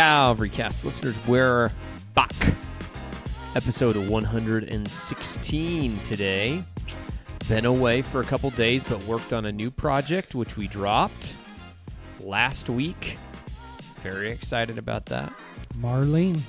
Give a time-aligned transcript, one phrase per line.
[0.00, 1.70] Calvarycast listeners, we're
[2.14, 2.32] back.
[3.54, 6.64] Episode 116 today.
[7.50, 11.34] Been away for a couple days, but worked on a new project, which we dropped
[12.18, 13.18] last week.
[13.96, 15.30] Very excited about that.
[15.74, 16.40] Marlene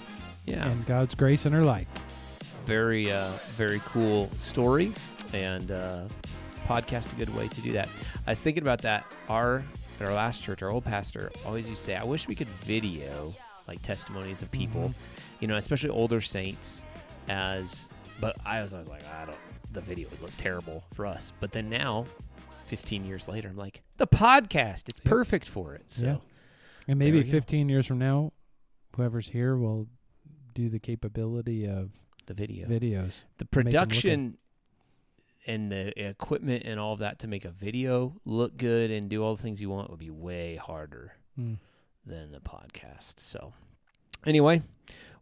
[0.45, 1.89] Yeah, and God's grace in her life.
[2.65, 4.93] very, uh, very cool story,
[5.33, 6.03] and uh,
[6.69, 7.89] podcast a good way to do that.
[8.25, 9.03] I was thinking about that.
[9.27, 9.61] Our
[10.01, 12.47] at our last church, our old pastor always used to say, "I wish we could
[12.47, 13.33] video
[13.67, 14.93] like testimonies of people, Mhm.
[15.41, 16.83] you know, especially older saints."
[17.27, 17.87] As,
[18.19, 19.37] but I was, I was like, I don't.
[19.71, 21.31] The video would look terrible for us.
[21.39, 22.05] But then now,
[22.65, 25.89] 15 years later, I'm like, the podcast, it's perfect for it.
[25.91, 26.17] So Yeah.
[26.87, 27.29] And maybe we go.
[27.31, 28.33] 15 years from now,
[28.95, 29.87] whoever's here will
[30.53, 31.91] do the capability of
[32.25, 33.23] the video, videos.
[33.37, 34.37] the production
[35.47, 39.23] and the equipment and all of that to make a video look good and do
[39.23, 41.57] all the things you want would be way harder Mm.
[42.05, 43.19] than the podcast.
[43.19, 43.53] So,
[44.25, 44.61] anyway,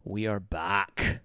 [0.04, 1.20] we are back.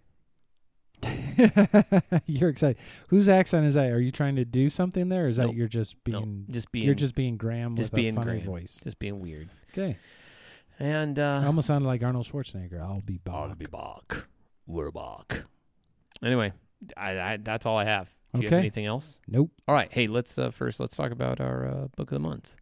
[2.25, 2.77] you're excited.
[3.09, 3.87] Whose accent is that?
[3.91, 5.25] Are you trying to do something there?
[5.25, 5.55] Or is that Nope.
[5.55, 8.45] you're just being just being you're just being Graham just with being a funny Graham.
[8.45, 8.79] voice?
[8.83, 9.49] just being weird.
[9.73, 9.97] Okay.
[10.79, 12.81] And I uh, almost sounded like Arnold Schwarzenegger.
[12.81, 13.33] I'll be back.
[13.35, 14.25] I'll be back.
[14.67, 15.43] We're back.
[16.23, 16.53] Anyway,
[16.97, 18.09] I, I that's all I have.
[18.35, 18.59] Do you have Okay.
[18.59, 19.19] anything else?
[19.27, 19.51] Nope.
[19.67, 19.91] All right.
[19.91, 22.55] Hey, let's uh, first let's talk about our uh, book of the month.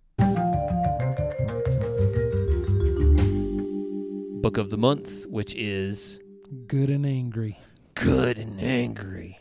[4.42, 6.20] Book of the month, which is
[6.68, 7.58] Good and angry.
[7.96, 9.40] good and angry.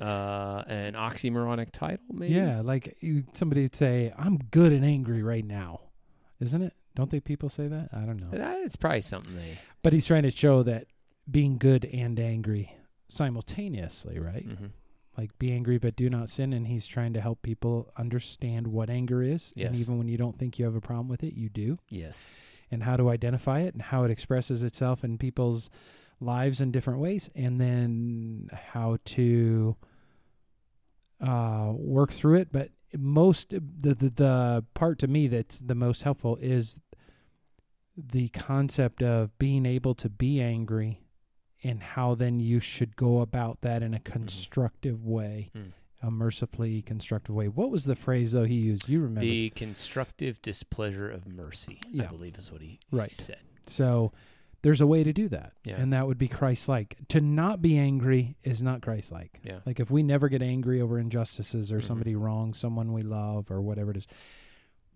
[0.00, 2.34] Uh, an oxymoronic title, maybe.
[2.34, 5.80] Yeah, like you, somebody would say, "I'm good and angry right now,"
[6.38, 6.74] isn't it?
[6.94, 7.88] Don't they people say that?
[7.92, 8.38] I don't know.
[8.38, 9.58] Uh, It's probably something they.
[9.82, 10.86] But he's trying to show that
[11.28, 12.72] being good and angry
[13.08, 14.46] simultaneously, right?
[14.48, 14.70] Mhm.
[15.16, 18.90] Like be angry but do not sin, and he's trying to help people understand what
[18.90, 21.48] anger is, and even when you don't think you have a problem with it, you
[21.48, 22.32] do, Yes.
[22.70, 25.70] and how to identify it and how it expresses itself in people's
[26.20, 29.76] lives in different ways, and then how to
[31.20, 32.52] uh, work through it.
[32.52, 36.78] But most the, the the part to me that's the most helpful is
[37.96, 41.00] the concept of being able to be angry
[41.64, 45.72] and how then you should go about that in a constructive way, Mm.
[46.02, 47.48] a mercifully constructive way.
[47.48, 48.88] What was the phrase though he used?
[48.88, 49.20] You remember?
[49.22, 53.10] The constructive displeasure of mercy, I believe, is what he Right.
[53.12, 53.38] said.
[53.66, 54.12] So
[54.62, 55.52] there's a way to do that.
[55.64, 55.80] Yeah.
[55.80, 56.96] And that would be Christ like.
[57.08, 59.40] To not be angry is not Christ like.
[59.44, 59.60] Yeah.
[59.64, 61.84] Like if we never get angry over injustices or Mhm.
[61.84, 64.06] somebody wrongs someone we love or whatever it is,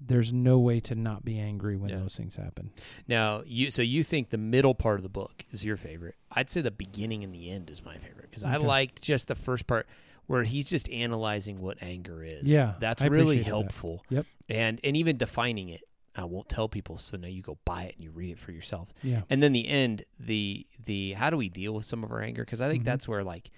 [0.01, 1.99] there's no way to not be angry when Yeah.
[1.99, 2.71] those things happen.
[3.07, 6.15] Now, you so you think the middle part of the book is your favorite?
[6.33, 9.35] I'd say the beginning and the end is my favorite because I liked just the
[9.35, 9.87] first part
[10.27, 12.45] where he's just analyzing what anger is.
[12.45, 13.49] Yeah, that's I really appreciated that.
[13.51, 14.05] helpful.
[14.11, 14.27] Yep.
[14.49, 15.83] and and even defining it.
[16.17, 18.51] I won't tell people, so now you go buy it and you read it for
[18.51, 18.89] yourself.
[19.03, 19.23] Yeah.
[19.31, 22.45] And then the end, the the how do we deal with some of our anger?
[22.45, 22.87] Because I think Mhm.
[22.87, 23.51] that's where like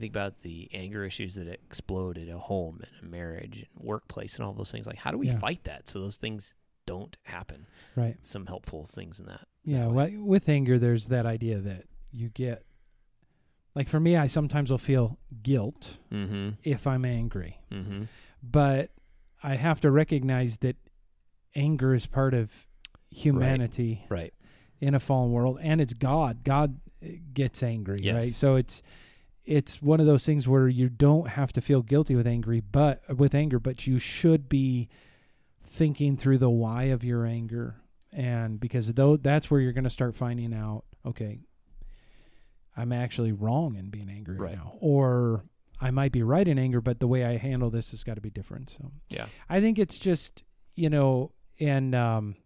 [0.00, 4.36] think about the anger issues that explode at a home and a marriage and workplace
[4.36, 4.86] and all those things.
[4.86, 5.38] Like how do we Yeah.
[5.38, 6.54] fight that so those things
[6.86, 7.66] don't happen?
[7.94, 8.16] Right.
[8.22, 9.46] Some helpful things in that.
[9.64, 9.84] Yeah.
[9.84, 9.90] that.
[9.92, 12.64] Well, with anger, there's that idea that you get,
[13.74, 16.50] like for me, I sometimes will feel guilt Mm-hmm.
[16.64, 17.58] if I'm angry.
[17.70, 18.04] Mm-hmm.
[18.42, 18.90] but
[19.42, 20.76] I have to recognize that
[21.54, 22.66] anger is part of
[23.10, 24.32] humanity Right.
[24.80, 26.44] in a fallen world, and it's God.
[26.44, 28.14] God uh, gets angry, Yes.
[28.24, 28.32] right?
[28.32, 28.82] So it's
[29.44, 33.02] it's one of those things where you don't have to feel guilty with angry, but
[33.16, 34.88] with anger, but you should be
[35.66, 37.76] thinking through the why of your anger,
[38.12, 41.40] and because though that's where you're going to start finding out, okay,
[42.76, 45.44] I'm actually wrong in being angry right now, or
[45.80, 48.20] I might be right in anger, but the way I handle this has got to
[48.20, 48.70] be different.
[48.70, 49.26] So Yeah.
[49.48, 50.44] I think it's just
[50.76, 52.36] you know, and um,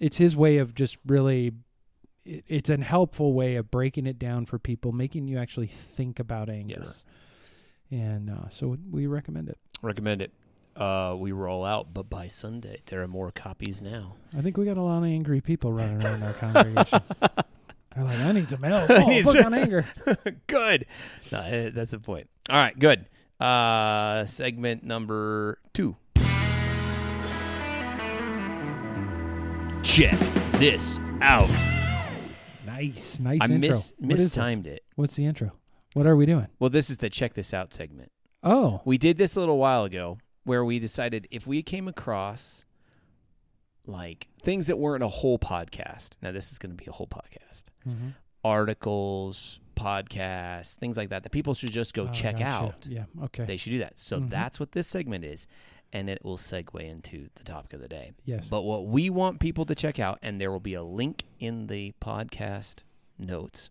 [0.00, 1.52] it's his way of just really.
[2.26, 6.18] It, it's an helpful way of breaking it down for people, making you actually think
[6.18, 6.76] about anger.
[6.78, 7.04] Yes.
[7.90, 9.58] And uh, so we recommend it.
[9.80, 10.32] Recommend it.
[10.74, 14.16] Uh, we roll out, but by Sunday there are more copies now.
[14.36, 17.00] I think we got a lot of angry people running around our congregation.
[17.96, 18.90] They're like, I need some help.
[18.90, 19.86] Oh, book on anger.
[20.46, 20.84] good.
[21.32, 22.28] No, eh, that's the point.
[22.50, 23.06] All right, good.
[23.40, 25.96] Uh, segment number two.
[29.82, 30.18] Check
[30.58, 31.48] this out.
[32.76, 33.58] Nice, nice I intro.
[33.58, 34.36] mis- What is this?
[34.36, 34.84] mistimed it.
[34.96, 35.52] What's the intro?
[35.94, 36.48] What are we doing?
[36.58, 38.12] Well, this is the check this out segment.
[38.42, 42.64] Oh, We did this a little while ago where we decided if we came across
[43.86, 46.10] like things that weren't a whole podcast.
[46.22, 47.64] Now this is going to be a whole podcast.
[47.88, 48.14] Mhm.
[48.44, 52.44] Articles, podcasts, things like that that people should just go Oh, check gotcha.
[52.66, 52.86] out.
[52.88, 53.04] Yeah.
[53.24, 53.44] Okay.
[53.44, 53.98] They should do that.
[53.98, 54.30] So Mhm.
[54.30, 55.46] that's what this segment is.
[55.96, 58.12] And it will segue into the topic of the day.
[58.26, 58.50] Yes.
[58.50, 61.68] But what we want people to check out, and there will be a link in
[61.68, 62.82] the podcast
[63.18, 63.70] notes,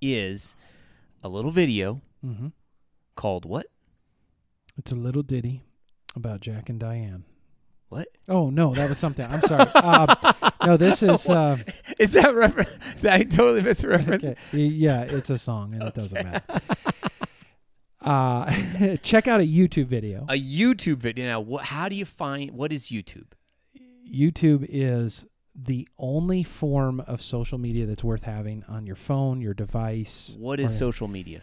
[0.00, 0.54] is
[1.24, 2.48] a little video mm-hmm.
[3.16, 3.66] called what?
[4.78, 5.64] It's a little ditty
[6.14, 7.24] about Jack and Diane.
[7.88, 8.08] What?
[8.28, 9.26] Oh no, that was something.
[9.28, 9.70] I'm sorry.
[9.74, 11.28] uh, no, this is.
[11.28, 11.58] Uh,
[11.98, 12.70] Is that reference?
[13.04, 14.24] I totally missed a reference.
[14.24, 14.36] okay.
[14.52, 16.60] Yeah, it's a song, and it doesn't matter.
[18.04, 20.26] Uh, check out a YouTube video.
[20.28, 21.26] A YouTube video.
[21.26, 23.26] Now, what, how do you find what is YouTube?
[24.10, 25.24] YouTube is
[25.54, 30.36] the only form of social media that's worth having on your phone, your device.
[30.38, 31.42] What is social media?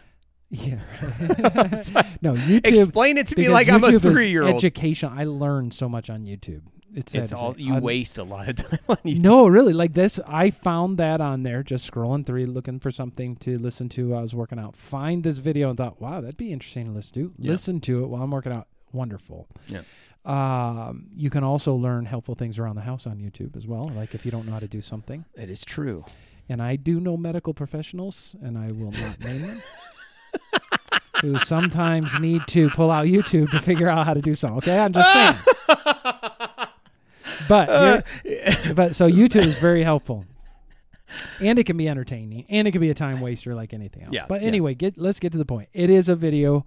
[0.50, 0.80] Yeah.
[2.22, 2.66] no, YouTube.
[2.66, 4.54] Explain it to me like I'm a three-year-old.
[4.54, 5.10] Education.
[5.12, 6.62] I learned so much on YouTube.
[6.94, 9.22] It's, It's all you Un- waste a lot of time on YouTube.
[9.22, 9.72] No, really.
[9.72, 13.88] Like this, I found that on there, just scrolling through, looking for something to listen
[13.90, 14.76] to while I was working out.
[14.76, 17.32] Find this video and thought, wow, that'd be interesting to listen to.
[17.38, 17.50] Yeah.
[17.50, 18.68] Listen to it while I'm working out.
[18.92, 19.48] Wonderful.
[19.68, 19.80] Yeah.
[20.24, 23.90] Um, you can also learn helpful things around the house on YouTube as well.
[23.94, 25.24] Like if you don't know how to do something.
[25.34, 26.04] It is true.
[26.48, 29.62] And I do know medical professionals, and I will not name them,
[31.22, 34.58] who sometimes need to pull out YouTube to figure out how to do something.
[34.58, 35.34] Okay, I'm just saying.
[37.52, 40.24] But here- but so YouTube is very helpful,
[41.40, 44.12] and it can be entertaining, and it can be a time waster like anything else.
[44.14, 44.48] Yeah, But yeah.
[44.48, 45.68] anyway, get let's get to the point.
[45.72, 46.64] It is a video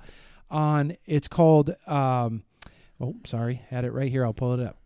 [0.52, 0.96] on.
[1.06, 1.72] It's called.
[1.88, 2.44] Um,
[3.02, 4.24] oh, sorry, had it right here.
[4.26, 4.78] I'll pull it up.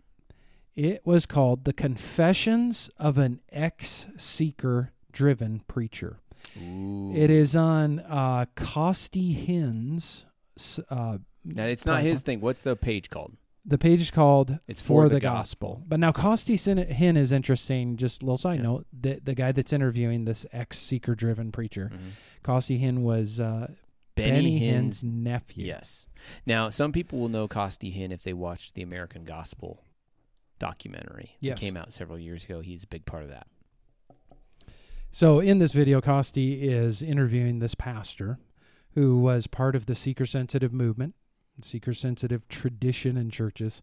[0.75, 6.19] It was called "The Confessions of an Ex-Seeker-Driven Preacher."
[6.61, 7.13] Ooh.
[7.15, 10.25] It is on uh, Costi Hinn's.
[10.89, 12.41] Uh, Now it's not his thing.
[12.41, 13.33] What's the page called?
[13.65, 15.83] The page is called It's for, the, gospel.
[15.87, 17.97] But now Costi Sin- Hinn is interesting.
[17.97, 18.63] Just a little side Yeah.
[18.63, 21.91] note: the the guy that's interviewing this ex seeker driven preacher,
[22.41, 23.71] Costi Hinn was uh,
[24.15, 25.65] Benny, Hinn's nephew.
[25.65, 26.07] Yes.
[26.45, 29.83] Now, some people will know Costi Hinn if they watched the American Gospel
[30.57, 31.37] documentary.
[31.39, 31.57] Yes.
[31.57, 32.61] It came out several years ago.
[32.61, 33.47] He's a big part of that.
[35.11, 38.37] So in this video, Costi is interviewing this pastor
[38.93, 41.15] who was part of the seeker sensitive movement,
[41.63, 43.81] seeker sensitive tradition in churches.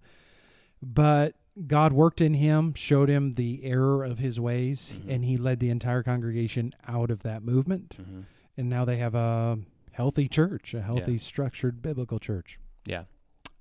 [0.82, 1.34] But
[1.66, 5.14] God worked in him, showed him the error of his ways, Mhm.
[5.14, 7.96] and he led the entire congregation out of that movement.
[8.00, 8.20] Mm-hmm.
[8.58, 9.58] And now they have a
[9.92, 12.58] healthy church, a healthy, structured biblical church.
[12.84, 13.04] Yeah.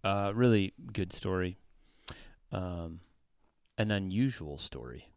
[0.04, 1.58] Uh, really good story.
[2.52, 3.00] Um,
[3.78, 5.10] an unusual story.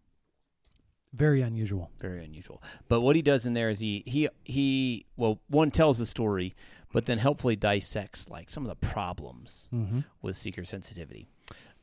[1.15, 1.91] Very unusual.
[1.99, 2.63] Very unusual.
[2.89, 6.55] But what he does in there is he he he well one tells the story,
[6.93, 10.01] but then helpfully dissects like some of the problems Mm-hmm.
[10.23, 11.29] with seeker sensitivity,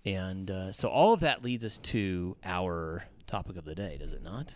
[0.06, 4.12] and uh, so all of that leads us to our topic of the day, does
[4.14, 4.56] it not?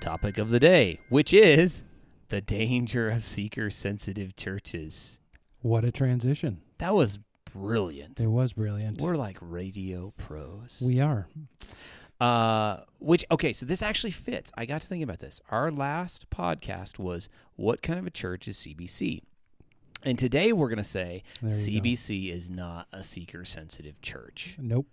[0.00, 1.82] Topic of the day, which is
[2.28, 5.18] the danger of seeker sensitive churches.
[5.62, 6.60] What a transition.
[6.78, 7.18] That was
[7.60, 8.20] brilliant.
[8.20, 9.00] It was brilliant.
[9.00, 10.82] We're like radio pros.
[10.84, 11.28] we are.
[12.20, 14.50] Uh, which okay, so this actually fits.
[14.56, 15.40] I got to thinking about this.
[15.50, 19.22] Our last podcast was what kind of a church is CBC,
[20.02, 21.54] and today we're going to say you go.
[21.56, 24.56] CBC is not a seeker-sensitive church.
[24.58, 24.86] Nope.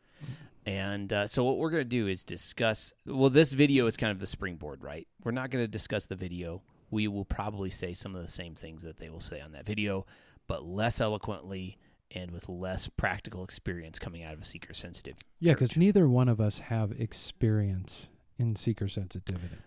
[0.65, 2.93] And uh, so what we're going to do is discuss.
[3.05, 5.07] Well, this video is kind of the springboard, right?
[5.23, 6.61] We're not going to discuss the video.
[6.91, 9.65] We will probably say some of the same things that they will say on that
[9.65, 10.05] video,
[10.47, 11.77] but less eloquently
[12.13, 15.15] and with less practical experience coming out of a seeker-sensitive.
[15.39, 19.57] Yeah, because neither one of us have experience in seeker sensitivity.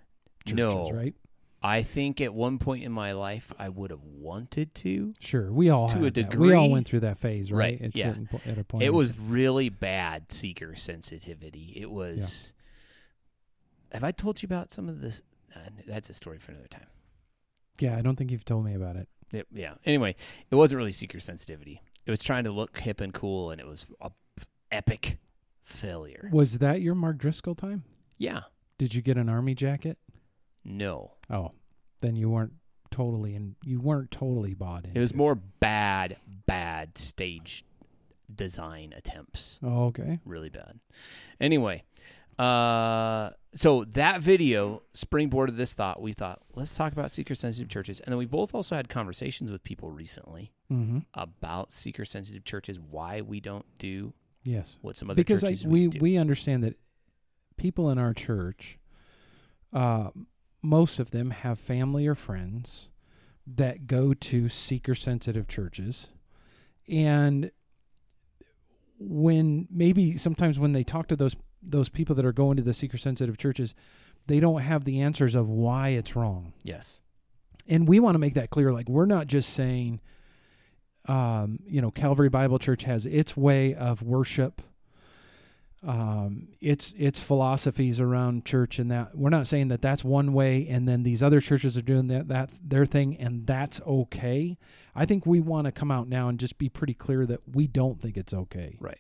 [0.45, 0.91] Churches, No.
[0.93, 1.15] right?
[1.63, 5.15] I think at one point in my life I would have wanted to.
[5.19, 6.35] Sure, we all To a had that.
[6.37, 7.81] We all went through that phase, right?
[7.81, 8.15] Right, At, yeah.
[8.31, 11.73] po- at a point, It was really bad seeker sensitivity.
[11.75, 12.53] It was.
[13.93, 15.23] Have I told you about some of this?
[15.55, 16.87] Uh, that's a story for another time.
[17.81, 19.09] Yeah, I don't think you've told me about it.
[19.33, 19.75] It- yeah.
[19.85, 20.15] Anyway,
[20.51, 21.83] it wasn't really seeker sensitivity.
[22.07, 24.11] It was trying to look hip and cool, and it was a
[24.71, 25.19] epic
[25.65, 26.31] failure.
[26.33, 27.85] Was that your Mark Driscoll time?
[28.17, 28.43] Yeah.
[28.79, 29.99] Did you get an army jacket?
[30.65, 31.13] No.
[31.31, 31.53] Oh,
[32.01, 32.53] then you weren't
[32.91, 34.93] totally and you weren't totally bought in.
[34.95, 37.65] It was more bad, bad stage
[38.33, 39.59] design attempts.
[39.63, 40.21] Oh, okay.
[40.25, 40.79] really bad.
[41.41, 41.85] Anyway,
[42.39, 46.01] uh, so that video springboarded this thought.
[46.03, 48.01] We thought, let's talk about seeker sensitive churches.
[48.01, 50.99] And then we both also had conversations with people recently Mm-hmm.
[51.15, 54.13] about seeker sensitive churches, why we don't do
[54.45, 54.79] Yes.
[54.83, 55.99] what some other because I, churches we do.
[56.01, 56.77] we understand that
[57.57, 58.79] people in our church,
[59.73, 60.11] uh,
[60.63, 62.89] most of them have family or friends
[63.47, 66.09] that go to seeker sensitive churches,
[66.89, 67.53] and
[68.99, 71.37] when maybe sometimes when they talk to those
[71.67, 73.75] those people that are going to the seeker sensitive churches,
[74.27, 76.53] they don't have the answers of why it's wrong.
[76.63, 77.01] yes.
[77.69, 78.73] And we want to make that clear.
[78.73, 80.01] Like, we're not just saying,
[81.09, 84.63] um, you know, Calvary Bible Church has its way of worship,
[85.83, 90.67] um, its its philosophies around church, and that we're not saying that that's one way,
[90.69, 94.57] and then these other churches are doing that that their thing, and that's okay.
[94.95, 97.67] I think we want to come out now and just be pretty clear that we
[97.67, 98.77] don't think it's okay.
[98.81, 98.99] Right.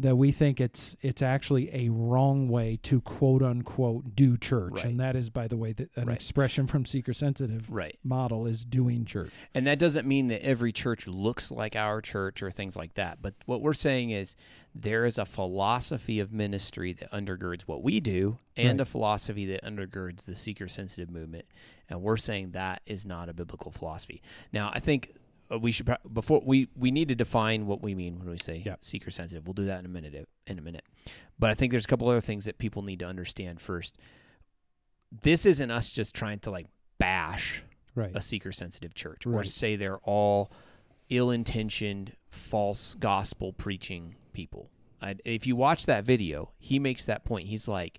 [0.00, 4.84] That we think it's it's actually a wrong way to quote unquote do church, Right.
[4.84, 6.14] and that is, by the way, that an Right.
[6.14, 7.98] expression from seeker sensitive Right.
[8.04, 9.32] model is doing church.
[9.54, 13.20] And that doesn't mean that every church looks like our church or things like that.
[13.20, 14.36] But what we're saying is
[14.72, 18.82] there is a philosophy of ministry that undergirds what we do and Right.
[18.82, 21.46] a philosophy that undergirds the seeker sensitive movement.
[21.90, 24.22] And we're saying that is not a biblical philosophy.
[24.52, 25.14] Now, I think
[25.60, 28.76] we should before we we need to define what we mean when we say Yeah.
[28.80, 29.46] seeker sensitive.
[29.46, 30.84] We'll do that in a minute in a minute.
[31.38, 33.96] But I think there's a couple other things that people need to understand first.
[35.22, 36.66] This isn't us just trying to like
[36.98, 37.62] bash
[37.94, 38.14] Right.
[38.14, 40.52] a seeker sensitive church or say they're all
[41.08, 44.70] ill intentioned, false gospel preaching people.
[45.02, 47.48] I, if you watch that video, he makes that point.
[47.48, 47.98] He's like,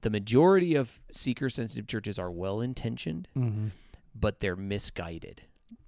[0.00, 3.68] the majority of seeker sensitive churches are well intentioned, mm-hmm.
[4.18, 5.42] but they're misguided.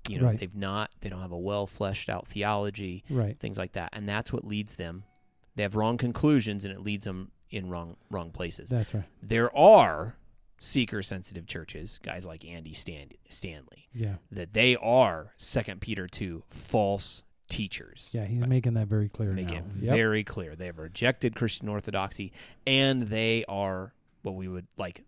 [0.08, 0.38] You know, Right.
[0.38, 3.38] they've not, they don't have a well fleshed out theology, Right.
[3.38, 3.90] things like that.
[3.92, 5.04] And that's what leads them.
[5.54, 8.70] They have wrong conclusions and it leads them in wrong wrong places.
[8.70, 9.04] That's right.
[9.22, 10.16] There are
[10.58, 14.16] seeker sensitive churches, guys like Andy Stan- Stanley, Yeah.
[14.30, 18.10] that they are Second Peter two false teachers.
[18.12, 18.24] Yeah.
[18.24, 18.48] He's Right.
[18.50, 19.56] making that very clear Make now.
[19.58, 19.94] it Yep.
[19.94, 22.32] very clear they have rejected Christian orthodoxy,
[22.66, 25.04] and they are what we would like.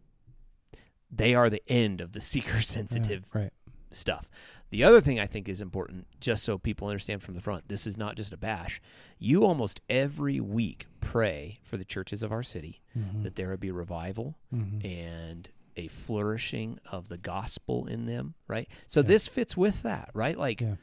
[1.11, 3.53] They are the end of the seeker sensitive Yeah, right.
[3.91, 4.29] stuff.
[4.75, 7.87] The other thing I think is important, just so people understand from the front, this
[7.87, 8.81] is not just a bash.
[9.21, 13.23] You almost every week pray for the churches of our city Mhm.
[13.23, 14.85] that there would be revival Mhm.
[14.85, 18.69] and a flourishing of the gospel in them, right?
[18.89, 19.07] So Yeah.
[19.07, 20.37] this fits with that, right?
[20.37, 20.75] Like Yeah.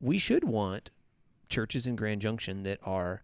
[0.00, 0.90] we should want
[1.50, 3.22] churches in Grand Junction that are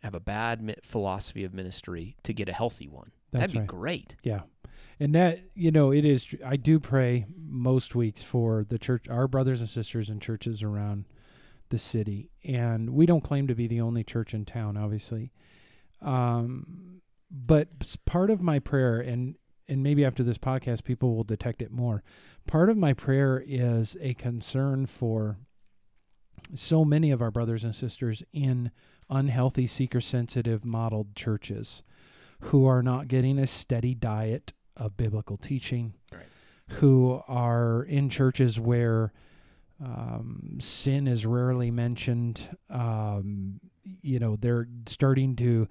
[0.00, 3.10] have a bad philosophy of ministry to get a healthy one.
[3.30, 3.66] That's That'd be right.
[3.68, 4.16] great.
[4.22, 4.42] Yeah.
[4.98, 9.28] And that, you know, it is, I do pray most weeks for the church, our
[9.28, 11.04] brothers and sisters in churches around
[11.68, 12.30] the city.
[12.44, 15.32] And we don't claim to be the only church in town, obviously.
[16.00, 19.36] Um, but part of my prayer, and,
[19.68, 22.02] and maybe after this podcast, people will detect it more.
[22.46, 25.38] Part of my prayer is a concern for
[26.54, 28.70] so many of our brothers and sisters in
[29.10, 31.82] unhealthy, seeker sensitive modeled churches
[32.40, 36.22] who are not getting a steady diet of biblical teaching, Right.
[36.78, 39.12] who are in churches where
[39.84, 42.56] um, sin is rarely mentioned.
[42.70, 43.60] Um,
[44.02, 45.68] you know, they're starting to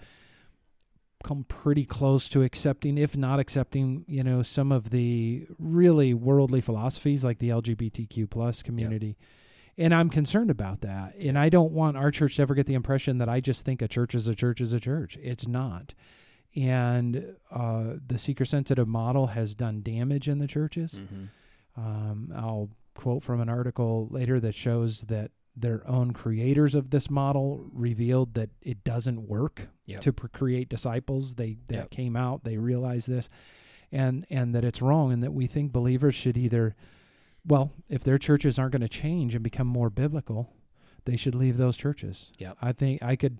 [1.24, 6.62] come pretty close to accepting, if not accepting, you know, some of the really worldly
[6.62, 9.18] philosophies like the LGBTQ plus community.
[9.78, 11.16] And I'm concerned about that.
[11.20, 13.82] And I don't want our church to ever get the impression that I just think
[13.82, 15.18] a church is a church is a church.
[15.22, 15.96] It's not.
[16.56, 20.94] And uh, the seeker sensitive model has done damage in the churches.
[20.96, 21.26] Mm-hmm.
[21.78, 27.10] Um, I'll quote from an article later that shows that their own creators of this
[27.10, 30.02] model revealed that it doesn't work Yep.
[30.02, 31.36] to create disciples.
[31.36, 31.90] They that Yep.
[31.92, 33.30] came out, they realized this,
[33.92, 36.76] and and that it's wrong, and that we think believers should either,
[37.46, 40.52] well, if their churches aren't going to change and become more biblical,
[41.06, 42.32] they should leave those churches.
[42.40, 42.58] Yep.
[42.62, 43.40] I think I could.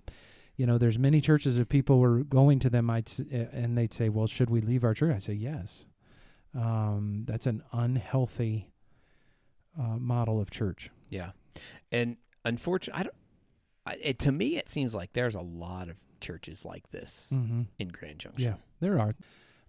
[0.56, 1.58] You know, there's many churches.
[1.58, 4.94] If people were going to them, I'd and they'd say, "Well, should we leave our
[4.94, 5.84] church?" I say, "Yes."
[6.54, 8.70] Um, that's an unhealthy
[9.78, 10.90] uh, model of church.
[11.10, 11.32] Yeah,
[11.92, 13.14] and unfortunately, I don't.
[13.84, 17.62] I, it, to me, it seems like there's a lot of churches like this Mm-hmm.
[17.78, 18.52] in Grand Junction.
[18.52, 19.14] Yeah, there are.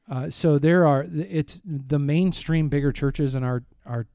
[0.10, 1.06] Uh, so there are.
[1.14, 4.08] It's the mainstream bigger churches in our our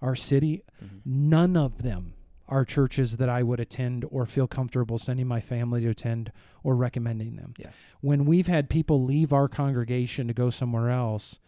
[0.00, 0.62] our city.
[0.82, 1.00] Mhm.
[1.04, 2.13] None of them
[2.48, 6.30] are churches that I would attend or feel comfortable sending my family to attend
[6.62, 7.54] or recommending them.
[7.56, 7.70] Yeah.
[8.00, 11.40] When we've had people leave our congregation to go somewhere else,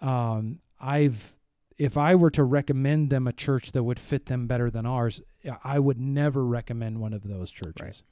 [0.00, 1.34] um, I've
[1.78, 5.20] if I were to recommend them a church that would fit them better than ours,
[5.64, 8.04] I would never recommend one of those churches.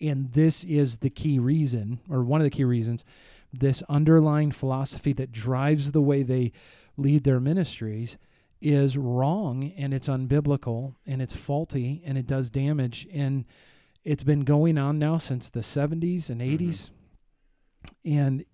[0.00, 3.04] And this is the key reason, or one of the key reasons,
[3.52, 6.52] this underlying philosophy that drives the way they
[6.96, 8.16] lead their ministries
[8.62, 13.06] is wrong and it's unbiblical and it's faulty and it does damage.
[13.12, 13.44] And
[14.04, 16.68] it's been going on now since the 70s and mm-hmm.
[16.68, 16.90] 80s.
[18.04, 18.44] And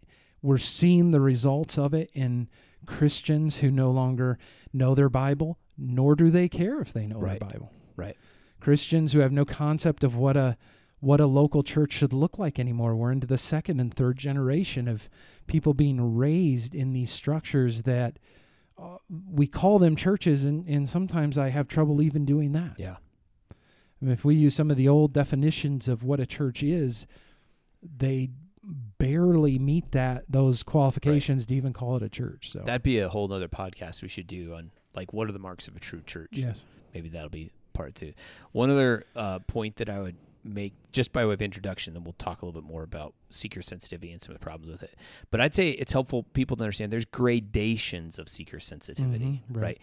[0.42, 2.48] we're seeing the results of it in
[2.86, 4.38] Christians who no longer
[4.72, 7.40] know their Bible, nor do they care if they know Right.
[7.40, 7.72] their Bible.
[7.96, 8.16] Right.
[8.60, 10.56] Christians who have no concept of what a
[11.00, 12.96] what a local church should look like anymore.
[12.96, 15.08] We're into the second and third generation of
[15.46, 18.18] people being raised in these structures that
[18.78, 18.98] uh,
[19.32, 22.74] we call them churches, and, and sometimes I have trouble even doing that.
[22.78, 22.96] Yeah.
[23.50, 27.06] I mean, if we use some of the old definitions of what a church is,
[27.82, 28.30] they
[28.98, 32.50] barely meet that those qualifications to even call it a church.
[32.52, 35.38] So That'd be a whole other podcast we should do on like what are the
[35.38, 36.30] marks of a true church.
[36.32, 36.62] yes,
[36.94, 38.12] Maybe that'll be part two.
[38.52, 42.12] One other uh, point that I would make just by way of introduction, then we'll
[42.14, 44.94] talk a little bit more about seeker sensitivity and some of the problems with it.
[45.30, 49.62] But I'd say it's helpful people to understand there's gradations of seeker sensitivity, Mhm, right.
[49.62, 49.78] right?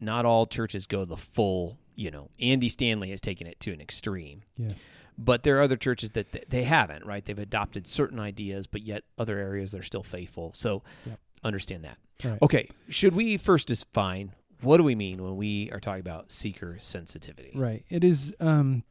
[0.00, 3.80] Not all churches go the full, you know, Andy Stanley has taken it to an
[3.80, 4.42] extreme.
[4.56, 4.78] yes,
[5.16, 7.24] But there are other churches that th- they haven't, right?
[7.24, 10.52] They've adopted certain ideas, but yet other areas they're still faithful.
[10.54, 11.20] So Yep.
[11.44, 11.98] understand that.
[12.24, 12.40] right.
[12.42, 16.76] Okay, should we first define what do we mean when we are talking about seeker
[16.80, 17.52] sensitivity?
[17.54, 17.84] Right.
[17.90, 18.82] It is um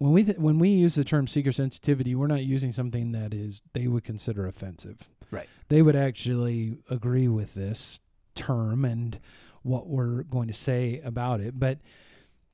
[0.00, 3.34] when we th- when we use the term seeker sensitivity, we're not using something that
[3.34, 5.08] is they would consider offensive.
[5.30, 5.46] Right.
[5.68, 8.00] They would actually agree with this
[8.34, 9.20] term and
[9.62, 11.78] what we're going to say about it, but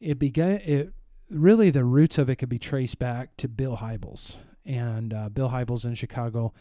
[0.00, 0.92] it began it
[1.30, 5.50] really the roots of it could be traced back to Bill Hybels and uh, Bill
[5.50, 6.52] Hybels in Chicago,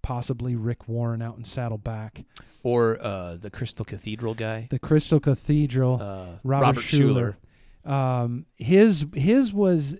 [0.00, 2.24] possibly Rick Warren out in Saddleback,
[2.62, 6.00] Or uh, the Crystal Cathedral guy, the Crystal Cathedral.
[6.00, 7.36] uh, Robert, Robert Schuller.
[7.84, 9.96] Um, his his was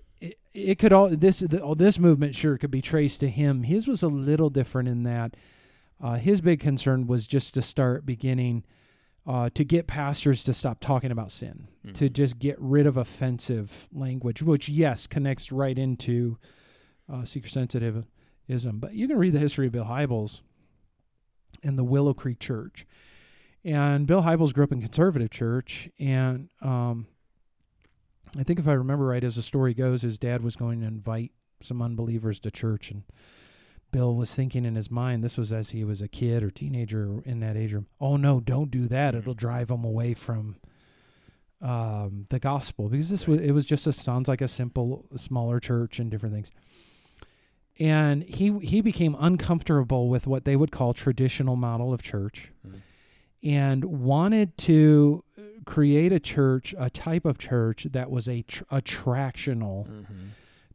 [0.55, 3.63] it, could all this the, all this movement sure could be traced to him.
[3.63, 5.35] His was a little different in that
[6.01, 8.63] uh, his big concern was just to start beginning
[9.27, 12.13] uh, to get pastors to stop talking about sin, to Mhm.
[12.13, 16.37] just get rid of offensive language, which yes connects right into
[17.11, 18.79] uh, seeker sensitivism.
[18.79, 20.41] But you can read the history of Bill Hybels
[21.63, 22.85] in the Willow Creek Church.
[23.63, 27.07] And Bill Hybels grew up in conservative church, and um,
[28.37, 30.87] I think if I remember right, as the story goes, his dad was going to
[30.87, 33.03] invite some unbelievers to church, and
[33.91, 37.21] Bill was thinking in his mind, this was as he was a kid or teenager
[37.25, 37.87] in that age room.
[38.01, 39.19] Oh no, don't do that; Mhm.
[39.19, 40.57] it'll drive them away from
[41.61, 45.59] um, the gospel because this was it was just a sounds like a simple smaller
[45.59, 46.51] church and different things.
[47.79, 52.81] And he he became uncomfortable with what they would call traditional model of church Mhm.
[53.45, 55.23] And wanted to
[55.65, 60.05] create a church, a type of church that was a tr- attractional Mhm.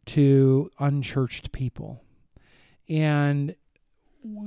[0.07, 2.01] to unchurched people.
[2.89, 3.55] And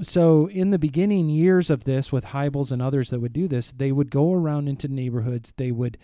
[0.02, 3.72] so, in the beginning years of this, with Hybels and others that would do this,
[3.72, 5.54] they would go around into neighborhoods.
[5.58, 5.98] They would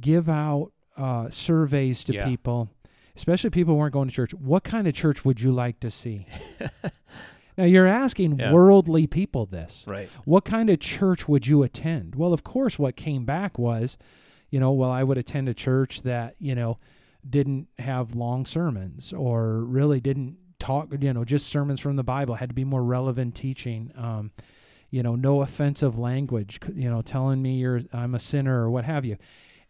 [0.00, 2.26] give out uh, surveys to Yeah.
[2.26, 2.68] people,
[3.16, 4.34] especially people who weren't going to church.
[4.34, 6.26] What kind of church would you like to see?
[7.60, 8.52] now, you're asking Yeah.
[8.52, 9.84] worldly people this.
[9.88, 10.08] Right.
[10.24, 12.14] What kind of church would you attend?
[12.14, 13.96] Well, of course, what came back was,
[14.50, 16.78] you know, well, I would attend a church that, you know,
[17.28, 22.34] didn't have long sermons or really didn't talk, you know, just sermons from the Bible,
[22.36, 23.92] had to be more relevant teaching.
[23.96, 24.30] Um,
[24.90, 28.84] you know, no offensive language, you know, telling me you're I'm a sinner or what
[28.84, 29.16] have you.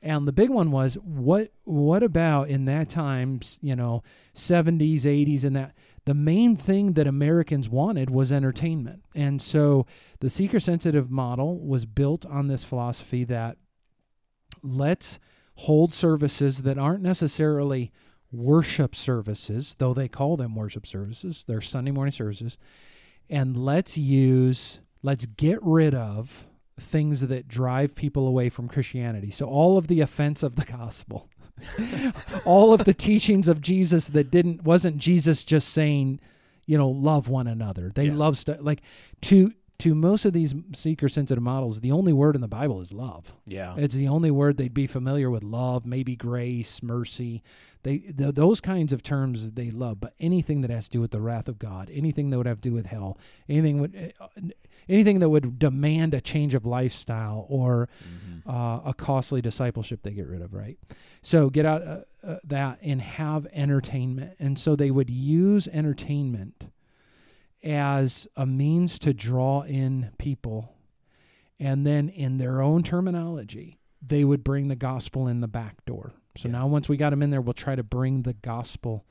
[0.02, 4.02] And the big one was what what about in that times, you know,
[4.34, 5.74] 70s, 80s and that
[6.10, 9.04] the main thing that Americans wanted was entertainment.
[9.14, 9.86] And so
[10.18, 13.58] the seeker sensitive model was built on this philosophy that
[14.60, 15.20] let's
[15.54, 17.92] hold services that aren't necessarily
[18.32, 22.58] worship services, though they call them worship services, they're Sunday morning services,
[23.28, 26.44] and let's use, let's get rid of
[26.80, 29.30] things that drive people away from Christianity.
[29.30, 31.28] So all of the offense of the gospel,
[32.44, 36.20] all of the teachings of Jesus that didn't wasn't Jesus just saying,
[36.66, 37.90] you know, love one another.
[37.94, 38.14] They Yeah.
[38.14, 38.82] love stuff like
[39.22, 42.92] to to most of these seeker sensitive models, the only word in the Bible is
[42.92, 43.32] love.
[43.46, 43.74] Yeah.
[43.78, 47.42] It's the only word they'd be familiar with love, maybe grace, mercy.
[47.82, 51.12] They th- those kinds of terms they love, but anything that has to do with
[51.12, 53.16] the wrath of God, anything that would have to do with hell,
[53.48, 54.28] anything would uh,
[54.90, 58.42] anything that would demand a change of lifestyle or Mhm.
[58.46, 60.78] uh, a costly discipleship they get rid of, right?
[61.22, 64.36] So get out uh, uh, that and have entertainment.
[64.38, 66.66] And so they would use entertainment
[67.62, 70.74] as a means to draw in people.
[71.58, 76.12] And then in their own terminology, they would bring the gospel in the back door.
[76.36, 76.52] So Yeah.
[76.52, 79.04] now once we got them in there, we'll try to bring the gospel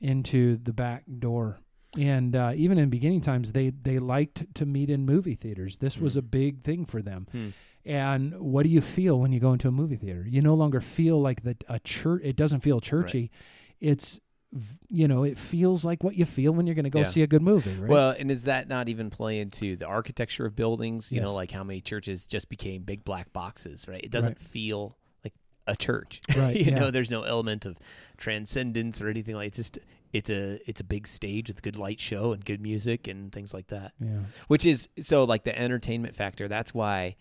[0.00, 1.58] into the back door.
[1.98, 5.78] And uh, even in beginning times, they they liked to meet in movie theaters.
[5.78, 6.18] This was Mm.
[6.18, 7.26] a big thing for them.
[7.32, 7.48] Hmm.
[7.84, 10.24] And what do you feel when you go into a movie theater?
[10.28, 12.20] You no longer feel like the a church.
[12.24, 13.30] It doesn't feel churchy.
[13.80, 14.20] It's
[14.88, 17.04] you know it feels like what you feel when you're going to go Yeah.
[17.06, 17.88] see a good movie, right?
[17.88, 21.10] Well, and is that not even play into the architecture of buildings?
[21.10, 24.02] You know, like how many churches just became big black boxes, right?
[24.02, 24.40] It doesn't Right.
[24.40, 25.34] feel like
[25.66, 26.20] a church.
[26.36, 26.78] Right, you yeah.
[26.80, 27.78] know, there's no element of
[28.18, 29.78] transcendence or anything like it's just
[30.12, 33.30] it's a it's a big stage with a good light show and good music and
[33.32, 33.92] things like that.
[34.00, 34.20] Yeah.
[34.48, 36.48] Which is so like the entertainment factor.
[36.48, 37.16] That's why,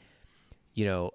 [0.74, 1.12] you know,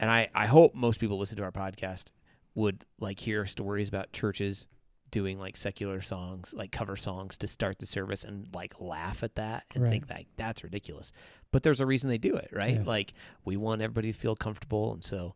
[0.00, 2.06] and I I hope most people listen to our podcast
[2.54, 4.66] would like hear stories about churches
[5.10, 9.36] doing like secular songs, like cover songs to start the service and like laugh at
[9.36, 9.90] that and Right.
[9.90, 11.12] think that that's ridiculous.
[11.50, 12.74] But there's a reason they do it, right?
[12.76, 12.86] Yes.
[12.86, 13.14] Like
[13.44, 15.34] we want everybody to feel comfortable and so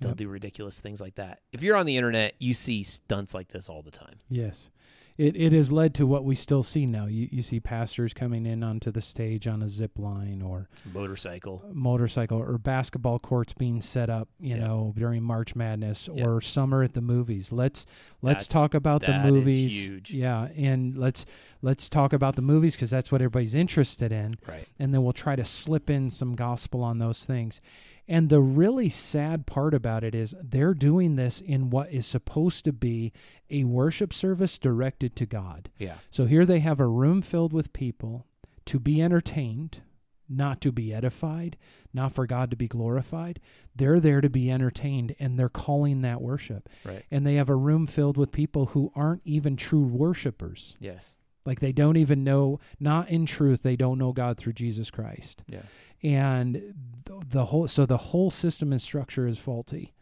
[0.00, 0.16] they'll Yep.
[0.18, 1.40] do ridiculous things like that.
[1.52, 4.16] If you're on the internet, you see stunts like this all the time.
[4.28, 4.68] Yes.
[5.18, 7.06] It it has led to what we still see now.
[7.06, 11.60] You you see pastors coming in onto the stage on a zip line or Motorcycle.
[11.72, 14.60] motorcycle or basketball courts being set up, you Yeah.
[14.66, 16.24] know, during March Madness Yeah.
[16.24, 17.50] or summer at the movies.
[17.50, 17.84] Let's
[18.22, 19.72] let's That's- talk about that the is movies.
[19.72, 20.10] huge.
[20.14, 21.26] Yeah, and let's
[21.62, 24.68] let's talk about the movies because that's what everybody's interested in, Right.
[24.78, 27.60] and then we'll try to slip in some gospel on those things.
[28.08, 32.64] And the really sad part about it is they're doing this in what is supposed
[32.64, 33.12] to be
[33.50, 35.70] a worship service directed to God.
[35.78, 35.96] Yeah.
[36.08, 38.26] So here they have a room filled with people
[38.64, 39.82] to be entertained,
[40.28, 41.58] not to be edified,
[41.92, 43.40] not for God to be glorified.
[43.76, 46.68] They're there to be entertained, and they're calling that worship.
[46.84, 47.04] Right.
[47.10, 50.76] And they have a room filled with people who aren't even true worshipers.
[50.80, 51.14] Yes.
[51.48, 55.42] Like they don't even know, not in truth, they don't know God through Jesus Christ.
[55.48, 55.62] Yeah.
[56.02, 56.74] And
[57.06, 59.94] the, the whole, so the whole system and structure is faulty,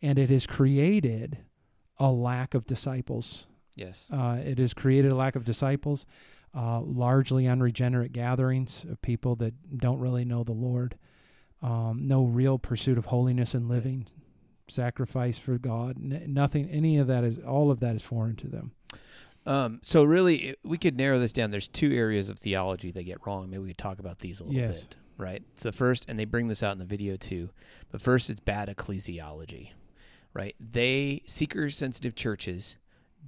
[0.00, 1.38] and it has created
[1.98, 4.08] a lack of disciples Yes.
[4.12, 6.06] uh, it has created a lack of disciples,
[6.56, 10.96] uh, largely unregenerate gatherings of people that don't really know the Lord,
[11.60, 14.06] um, no real pursuit of holiness and living,
[14.68, 15.96] sacrifice for God.
[15.96, 18.70] N- nothing, any of that is, all of that is foreign to them.
[19.46, 21.50] Um, so really, it- we could narrow this down.
[21.50, 23.50] There's two areas of theology they get wrong.
[23.50, 24.82] Maybe we could talk about these a little Yes.
[24.84, 25.42] bit, right?
[25.54, 27.50] So first, and they bring this out in the video too.
[27.90, 29.70] But first, it's bad ecclesiology,
[30.32, 30.56] right?
[30.58, 32.76] They seeker-sensitive churches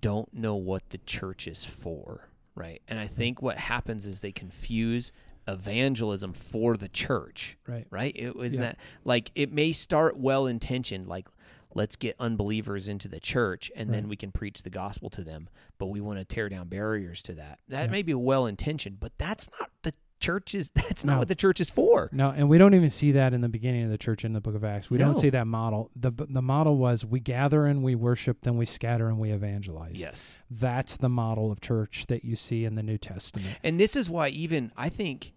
[0.01, 2.81] don't know what the church is for, right?
[2.89, 5.13] And I think what happens is they confuse
[5.49, 7.87] evangelism for the church, Right.
[7.91, 8.13] right?
[8.17, 8.61] It was Yeah.
[8.63, 11.29] that like it may start well intentioned, like
[11.77, 15.49] let's get unbelievers into the church and then we can preach the gospel to them.
[15.79, 17.61] But we want to tear down barriers to that.
[17.69, 17.91] That Yeah.
[17.93, 20.71] may be well intentioned, but that's not the church's.
[20.75, 22.09] That's not what the church is for.
[22.11, 24.41] No, and we don't even see that in the beginning of the church in the
[24.41, 24.89] book of Acts.
[24.91, 25.91] We don't see that model.
[25.95, 30.01] The the model was we gather and we worship, then we scatter and we evangelize.
[30.01, 30.35] Yes.
[30.51, 33.59] That's the model of church that you see in the New Testament.
[33.63, 35.35] And this is why even I think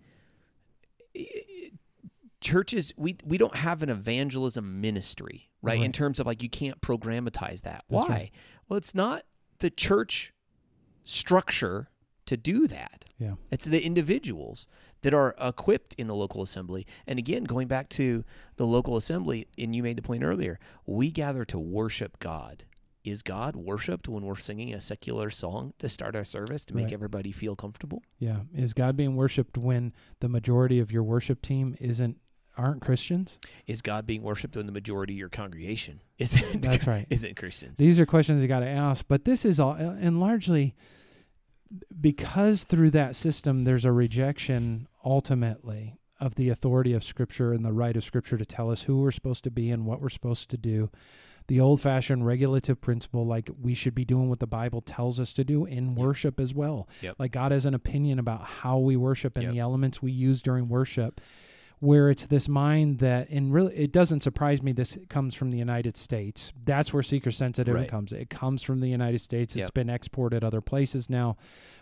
[2.42, 5.76] churches we we don't have an evangelism ministry, right?
[5.78, 5.86] Uh-huh.
[5.86, 7.84] In terms of like you can't programatize that.
[7.90, 8.08] That's why?
[8.08, 8.32] right.
[8.68, 9.24] Well, it's not
[9.60, 10.34] the church
[11.04, 11.90] structure
[12.26, 13.06] to do that.
[13.18, 13.34] Yeah.
[13.52, 14.68] It's the individuals
[15.02, 16.86] that are equipped in the local assembly.
[17.08, 18.24] And again, going back to
[18.58, 22.66] the local assembly, and you made the point earlier, we gather to worship God.
[23.04, 26.86] Is God worshiped when we're singing a secular song to start our service to make
[26.86, 26.94] Right.
[26.94, 28.04] everybody feel comfortable?
[28.20, 28.42] Yeah.
[28.54, 32.18] Is God being worshipped when the majority of your worship team isn't
[32.58, 33.40] aren't Christians?
[33.68, 36.62] Is God being worshipped in the majority of your congregation isn't?
[36.62, 37.08] That's right.
[37.12, 37.78] isn't Christians?
[37.78, 40.76] These are questions you got to ask, but this is all and largely
[42.02, 47.72] because through that system there's a rejection ultimately of the authority of scripture and the
[47.72, 50.50] right of scripture to tell us who we're supposed to be and what we're supposed
[50.50, 50.90] to do.
[51.48, 55.44] The old-fashioned regulative principle like we should be doing what the Bible tells us to
[55.44, 56.88] do in worship as well.
[57.02, 57.16] Yep.
[57.18, 59.54] Like God has an opinion about how we worship and Yep.
[59.54, 61.22] the elements we use during worship
[61.80, 65.58] where it's this mind that and really it doesn't surprise me this comes from the
[65.58, 66.52] United States.
[66.66, 67.88] That's where seeker sensitive Right.
[67.88, 68.12] comes.
[68.12, 69.56] It comes from the United States.
[69.56, 69.74] It's Yep.
[69.74, 71.38] been exported other places now,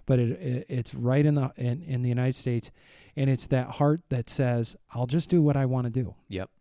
[0.05, 2.69] but it, it it's right in the in, in the United States
[3.15, 6.13] and it's that heart that says, I'll just do what I want to do.
[6.29, 6.51] Yep.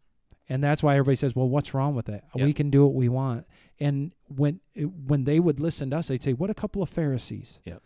[0.48, 2.22] And that's why everybody says, "Well, what's wrong with it?
[2.34, 2.46] Yep.
[2.46, 3.46] We can do what we want."
[3.80, 4.60] And when
[5.06, 7.82] when they would listen to us, they'd say, "What a couple of Pharisees." Yep.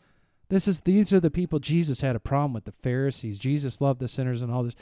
[0.51, 3.39] This is these are the people Jesus had a problem with the Pharisees.
[3.39, 4.75] Jesus loved the sinners and all this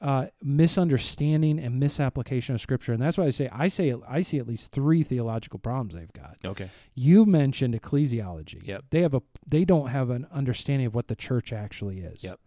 [0.00, 2.92] uh, misunderstanding and misapplication of Scripture.
[2.92, 6.12] And that's why I say I say I see at least three theological problems they've
[6.12, 6.38] got.
[6.44, 6.70] Okay.
[6.94, 8.66] You mentioned ecclesiology.
[8.66, 8.84] Yep.
[8.90, 12.24] They have a they don't have an understanding of what the church actually is.
[12.24, 12.40] Yep.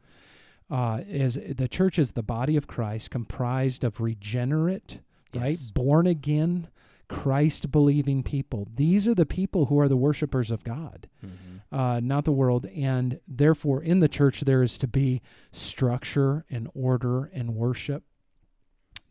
[0.71, 4.99] Uh, is the church is the body of Christ comprised of regenerate,
[5.35, 6.69] right, born again,
[7.13, 8.67] Christ believing people.
[8.75, 11.75] These are the people who are the worshipers of God, Mm-hmm.
[11.75, 12.65] uh, not the world.
[12.67, 15.21] And therefore, in the church, there is to be
[15.51, 18.03] structure and order and worship.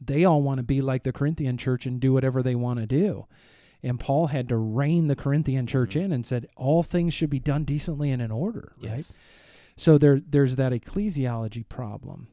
[0.00, 2.86] They all want to be like the Corinthian church and do whatever they want to
[2.86, 3.26] do.
[3.84, 6.02] And Paul had to rein the Corinthian church Mhm.
[6.04, 8.92] in and said all things should be done decently and in order, right?
[8.98, 9.16] Yes.
[9.76, 12.28] So there there's that ecclesiology problem.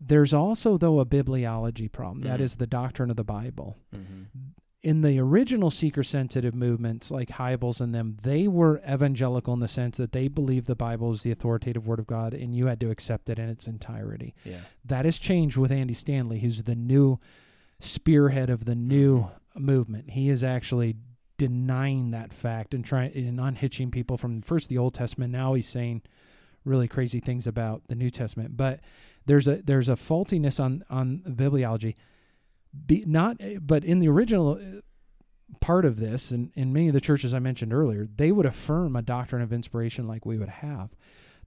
[0.00, 2.22] There's also though a bibliology problem.
[2.22, 2.44] That Mhm.
[2.44, 3.76] is the doctrine of the Bible.
[3.94, 4.22] Mm-hmm.
[4.82, 9.68] In the original seeker sensitive movements like Hybels and them, they were evangelical in the
[9.68, 12.80] sense that they believed the Bible is the authoritative word of God and you had
[12.80, 14.34] to accept it in its entirety.
[14.44, 14.60] Yeah.
[14.84, 17.18] That has changed with Andy Stanley, who's the new
[17.78, 19.66] spearhead of the new mm-hmm.
[19.66, 20.10] movement.
[20.10, 20.96] He is actually
[21.36, 25.32] denying that fact and trying and unhitching people from first the Old Testament.
[25.32, 26.02] Now he's saying
[26.64, 28.56] really crazy things about the New Testament.
[28.56, 28.80] But
[29.26, 31.94] there's a there's a faultiness on on bibliology
[32.86, 34.80] be not but in the original uh,
[35.60, 38.96] part of this and in many of the churches I mentioned earlier, they would affirm
[38.96, 40.90] a doctrine of inspiration like we would have.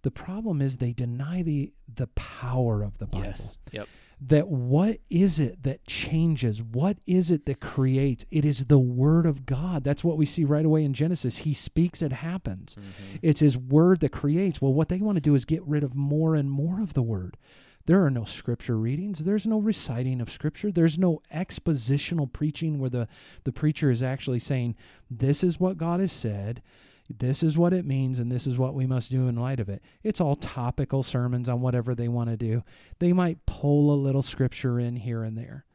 [0.02, 3.26] The problem is they deny the the power of the Bible.
[3.26, 3.58] Yes.
[3.72, 3.88] Yep.
[4.26, 6.62] That what is it that changes?
[6.62, 8.26] What is it that creates?
[8.30, 9.84] It is the word of God.
[9.84, 11.40] That's what we see right away in Genesis.
[11.40, 12.76] He speaks, it happens.
[12.76, 13.18] Mm-hmm.
[13.22, 14.62] It's his word that creates.
[14.62, 17.02] Well, what they want to do is get rid of more and more of the
[17.02, 17.36] word.
[17.86, 19.20] There are no scripture readings.
[19.20, 20.72] There's no reciting of scripture.
[20.72, 23.08] There's no expositional preaching where the,
[23.44, 24.76] the preacher is actually saying,
[25.12, 26.62] This is what God has said,
[27.10, 29.68] this is what it means, and this is what we must do in light of
[29.68, 29.84] it.
[30.02, 32.64] It's all topical sermons on whatever they want to do.
[33.00, 35.66] They might pull a little scripture in here and there,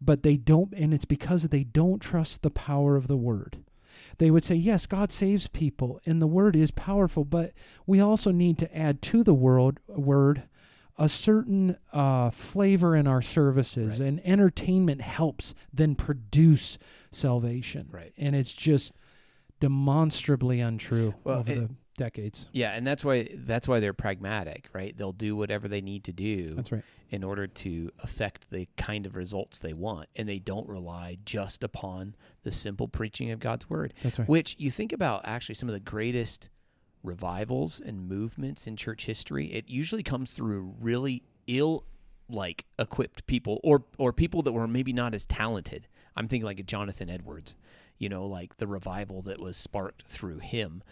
[0.00, 3.64] but they don't, and it's because they don't trust the power of the word
[4.18, 7.52] they would say, yes, God saves people, and the word is powerful, but
[7.86, 10.42] we also need to add to the world word
[10.98, 14.08] a certain uh, flavor in our services, Right.
[14.08, 16.78] and entertainment helps then produce
[17.10, 17.88] salvation.
[17.90, 18.12] Right.
[18.16, 18.92] And it's just
[19.60, 22.48] demonstrably untrue Well, over it- the decades.
[22.52, 24.96] Yeah, and that's why that's why they're pragmatic, right?
[24.96, 26.82] They'll do whatever they need to do That's right.
[27.08, 31.62] in order to affect the kind of results they want, and they don't rely just
[31.64, 33.94] upon the simple preaching of God's word.
[34.02, 34.28] That's right.
[34.28, 36.50] Which you think about actually some of the greatest
[37.06, 41.84] revivals and movements in church history, it usually comes through really ill
[42.28, 45.86] like equipped people or or people that were maybe not as talented.
[46.16, 47.54] I'm thinking like a Jonathan Edwards,
[47.98, 50.82] you know, like the revival that was sparked through him.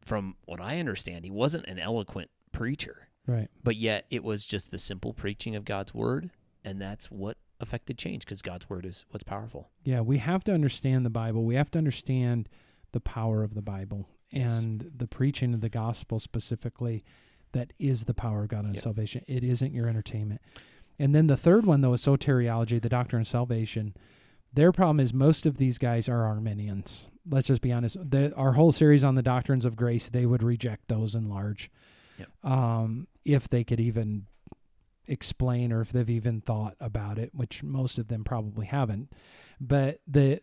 [0.00, 3.48] From what I understand, he wasn't an eloquent preacher, Right.
[3.62, 6.30] but yet it was just the simple preaching of God's word,
[6.62, 9.70] and that's what affected change because God's word is what's powerful.
[9.82, 11.44] Yeah, we have to understand the Bible.
[11.44, 12.50] We have to understand
[12.92, 14.50] the power of the Bible Yes.
[14.52, 17.04] and the preaching of the gospel specifically
[17.52, 18.82] that is the power of God and Yep.
[18.82, 19.24] salvation.
[19.28, 20.40] It isn't your entertainment.
[20.98, 23.94] And then the third one though is soteriology, the doctrine of salvation.
[24.52, 27.08] Their problem is most of these guys are Arminians.
[27.28, 27.96] Let's just be honest.
[28.10, 31.70] The, our whole series on the doctrines of grace, they would reject those in large.
[32.18, 32.28] Yep.
[32.44, 34.26] Um, if they could even
[35.06, 39.12] explain or if they've even thought about it, which most of them probably haven't.
[39.60, 40.40] But the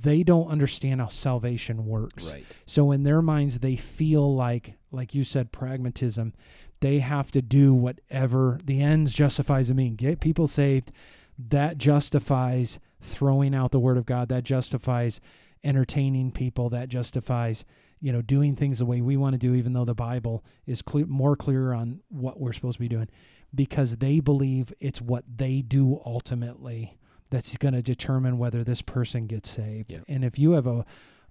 [0.00, 2.32] they don't understand how salvation works.
[2.32, 2.44] Right.
[2.66, 6.34] So in their minds they feel like like you said pragmatism,
[6.80, 9.96] they have to do whatever the ends justifies the mean.
[9.96, 10.92] Get people saved,
[11.38, 15.20] that justifies throwing out the word of God, that justifies
[15.64, 17.64] entertaining people, that justifies
[18.00, 20.82] you know doing things the way we want to do even though the Bible is
[20.82, 23.08] clear, more clear on what we're supposed to be doing
[23.54, 26.96] because they believe it's what they do ultimately
[27.32, 29.92] that's going to determine whether this person gets saved.
[30.08, 30.84] And if you have a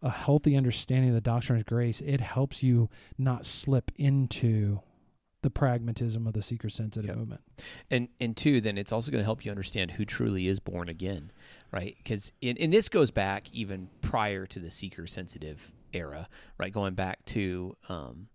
[0.03, 4.79] a healthy understanding of the doctrine of grace, it helps you not slip into
[5.43, 7.17] the pragmatism of the seeker sensitive Yep.
[7.17, 7.41] movement.
[7.91, 10.89] And and two, then it's also going to help you understand who truly is born
[10.89, 11.31] again,
[11.71, 11.95] right?
[11.97, 16.73] Because and, and this goes back even prior to the seeker sensitive era, right?
[16.73, 18.27] Going back to um,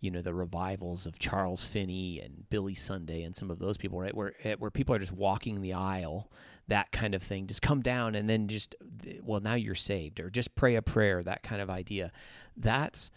[0.00, 4.00] you know the revivals of Charles Finney and Billy Sunday and some of those people,
[4.00, 4.14] right?
[4.14, 6.30] Where eh, where people are just walking the aisle,
[6.70, 7.46] that kind of thing.
[7.46, 8.74] Just come down and then just
[9.22, 12.10] well now you're saved, or just pray a prayer, that kind of idea.
[12.56, 13.10] That's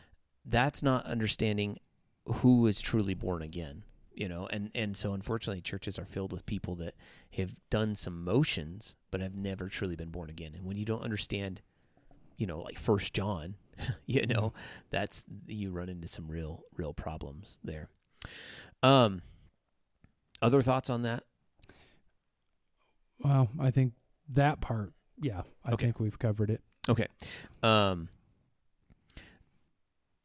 [0.45, 1.79] that's not understanding
[2.25, 3.83] who is truly born again
[4.15, 6.95] you know and and so unfortunately churches are filled with people that
[7.31, 11.03] have done some motions but have never truly been born again and when you don't
[11.03, 11.61] understand
[12.37, 13.55] you know like first john
[14.05, 14.53] you know
[14.89, 17.89] that's you run into some real real problems there
[18.83, 19.21] um
[20.41, 21.23] other thoughts on that
[23.23, 23.93] Well, I think
[24.29, 25.85] that part, yeah, I Okay.
[25.87, 26.61] think we've covered it.
[26.89, 27.07] okay
[27.61, 28.09] um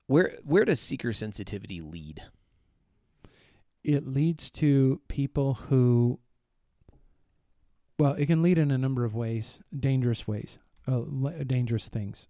[0.08, 2.22] where where does seeker sensitivity lead
[3.84, 6.18] It leads to people who,
[7.98, 10.58] well, it can lead in a number of ways, dangerous ways,
[10.88, 12.26] uh, le- dangerous things.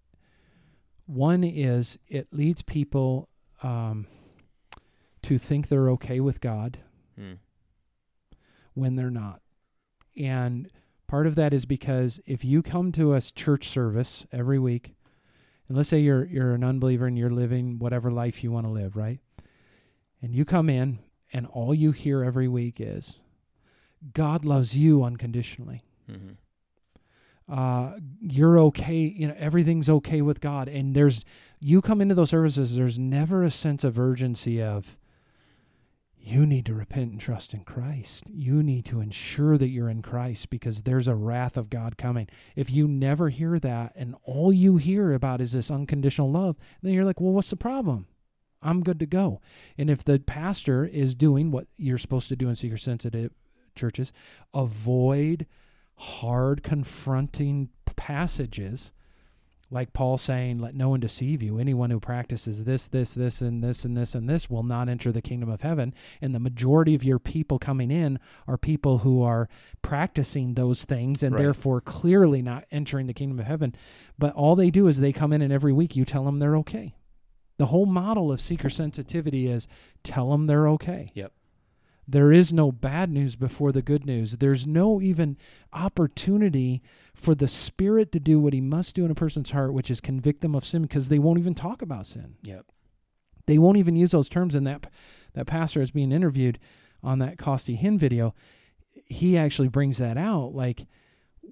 [1.06, 3.28] One is it leads people
[3.62, 4.06] um,
[5.22, 6.78] to think they're okay with God
[7.16, 7.34] hmm.
[8.74, 9.40] when they're not.
[10.18, 10.68] And
[11.06, 14.94] part of that is because if you come to a church service every week,
[15.68, 18.72] and let's say you're you're an unbeliever and you're living whatever life you want to
[18.72, 19.20] live, right?
[20.22, 20.98] And you come in
[21.32, 23.22] and all you hear every week is
[24.12, 25.82] God loves you unconditionally.
[26.06, 26.32] hmm
[27.48, 28.96] uh, you're okay.
[28.96, 30.68] You know, everything's okay with God.
[30.68, 31.24] And there's,
[31.60, 34.98] you come into those services, there's never a sense of urgency of,
[36.20, 38.24] you need to repent and trust in Christ.
[38.28, 42.28] You need to ensure that you're in Christ because there's a wrath of God coming.
[42.56, 46.92] If you never hear that and all you hear about is this unconditional love, then
[46.92, 48.06] you're like, well, what's the problem?
[48.60, 49.40] I'm good to go.
[49.76, 53.32] And if the pastor is doing what you're supposed to do in seeker sensitive
[53.76, 54.12] churches,
[54.52, 55.46] avoid
[55.96, 58.92] hard confronting passages
[59.70, 61.58] like Paul saying, Let no one deceive you.
[61.58, 65.12] Anyone who practices this, this, this, and this, and this, and this will not enter
[65.12, 65.94] the kingdom of heaven.
[66.22, 69.48] And the majority of your people coming in are people who are
[69.82, 71.42] practicing those things and Right.
[71.42, 73.74] therefore clearly not entering the kingdom of heaven.
[74.18, 76.56] But all they do is they come in and every week you tell them they're
[76.58, 76.94] okay.
[77.58, 79.66] The whole model of seeker sensitivity is
[80.04, 81.10] tell them they're okay.
[81.14, 81.32] Yep.
[82.10, 84.38] There is no bad news before the good news.
[84.38, 85.36] There's no even
[85.74, 86.82] opportunity
[87.14, 90.00] for the Spirit to do what He must do in a person's heart, which is
[90.00, 92.36] convict them of sin, because they won't even talk about sin.
[92.42, 92.64] Yep.
[93.46, 94.54] They won't even use those terms.
[94.54, 94.90] And that
[95.34, 96.58] that pastor is being interviewed
[97.02, 98.34] on that Costi Hinn video.
[99.06, 100.54] He actually brings that out.
[100.54, 100.86] Like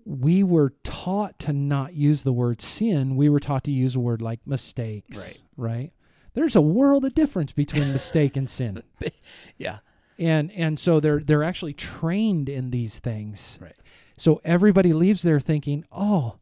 [0.07, 3.17] we were taught to not use the word sin.
[3.17, 5.19] We were taught to use a word like mistakes.
[5.19, 5.43] Right.
[5.57, 5.93] Right.
[6.35, 8.83] There's a world of difference between mistake and sin
[9.59, 9.79] Yeah.
[10.19, 13.59] And and so they're they're actually trained in these things.
[13.61, 13.77] Right.
[14.17, 16.37] so everybody leaves there thinking oh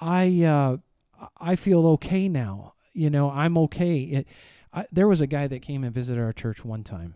[0.00, 0.76] i uh
[1.38, 2.74] i feel okay now.
[2.92, 4.00] You know i'm okay.
[4.00, 4.28] It,
[4.74, 7.14] I, there was a guy that came and visited our church one time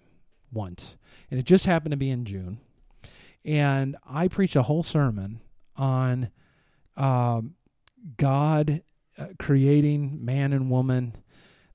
[0.53, 0.97] once.
[1.31, 2.61] And it just happened to be in june.
[3.45, 5.41] And i preached a whole sermon
[5.77, 6.31] on
[6.97, 7.55] um,
[8.17, 8.83] god
[9.19, 11.17] uh, creating man and woman.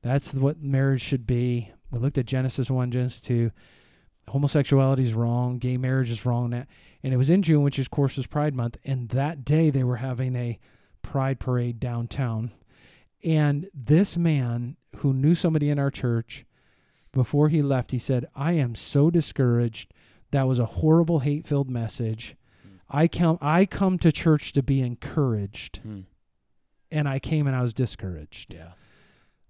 [0.01, 1.71] That's what marriage should be.
[1.91, 3.51] We looked at genesis 1 genesis 2
[4.29, 6.53] homosexuality is wrong, gay marriage is wrong.
[6.53, 9.83] And it was in June, which of course was Pride Month, and that day they
[9.83, 10.59] were having a
[11.01, 12.51] pride parade downtown.
[13.23, 16.45] And this man who knew somebody in our church,
[17.11, 19.93] before he left, he said, "I am so discouraged.
[20.31, 22.35] That was a horrible, hate-filled message.
[22.89, 26.01] I come, I come to church to be encouraged, Hmm.
[26.91, 28.73] and I came and I was discouraged." Yeah.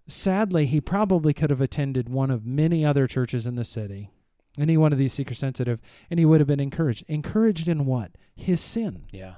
[0.07, 4.10] sadly, he probably could have attended one of many other churches in the city,
[4.57, 7.05] any one of these seeker sensitive, and he would have been encouraged.
[7.07, 8.11] Encouraged in what?
[8.35, 9.03] His sin.
[9.11, 9.35] Yeah.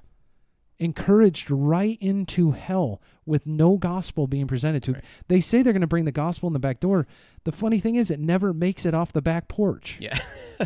[0.79, 4.91] Encouraged right into hell with no gospel being presented to.
[4.91, 4.95] him.
[4.95, 5.03] Right.
[5.27, 7.07] They say they're going to bring the gospel in the back door.
[7.43, 9.97] The funny thing is, it never makes it off the back porch.
[10.01, 10.17] Yeah.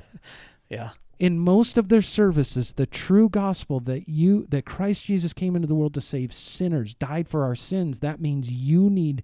[0.70, 0.92] yeah.
[1.20, 5.68] In most of their services, the true gospel that you that Christ Jesus came into
[5.68, 9.24] the world to save sinners, died for our sins, that means you need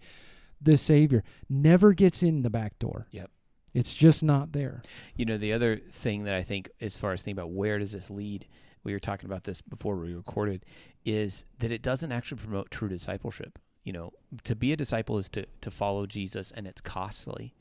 [0.60, 1.24] the Savior.
[1.48, 3.06] Never gets in the back door.
[3.12, 3.30] Yep.
[3.74, 4.82] It's just not there.
[5.16, 7.92] You know, the other thing that I think, as far as thinking about where does
[7.92, 8.48] this lead,
[8.84, 10.66] we were talking about this before we recorded,
[11.06, 13.58] is that it doesn't actually promote true discipleship.
[13.84, 14.12] You know,
[14.46, 17.54] to be a disciple is to, to follow Jesus, and it's costly.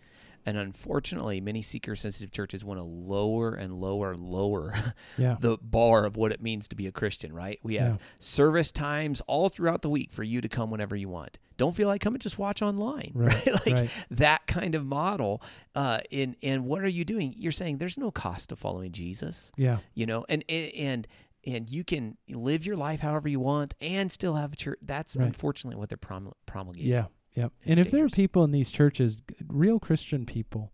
[0.44, 4.74] And unfortunately, many seeker sensitive churches want to lower and lower and lower
[5.16, 5.36] Yeah.
[5.40, 7.60] the bar of what it means to be a Christian, right?
[7.62, 7.96] We have Yeah.
[8.18, 11.38] service times all throughout the week for you to come whenever you want.
[11.62, 13.90] Don't feel like coming, just watch online, Right, Like right.
[14.10, 15.40] that kind of model.
[15.76, 17.32] Uh, in and what are you doing?
[17.36, 19.78] You're saying there's no cost to following Jesus, Yeah.
[19.94, 21.06] you know, and and
[21.46, 24.78] and you can live your life however you want and still have a church.
[24.82, 25.26] That's Right.
[25.26, 26.90] unfortunately what they're prom- promulgating.
[26.90, 27.06] Yeah.
[27.34, 27.46] Yeah.
[27.62, 30.72] It's And if there are people in these churches, real Christian people,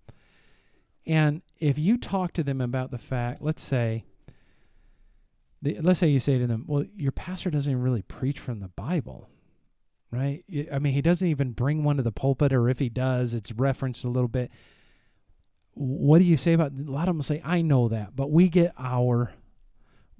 [1.07, 4.05] and if you talk to them about the fact, let's say,
[5.62, 8.61] the, let's say you say to them, well, your pastor doesn't even really preach from
[8.61, 9.29] the Bible,
[10.11, 10.44] right?
[10.73, 13.53] I mean, he doesn't even bring one to the pulpit, or if he does, it's
[13.53, 14.51] referenced a little bit.
[15.75, 18.49] What do you say about a lot of them say, I know that, but we
[18.49, 19.33] get our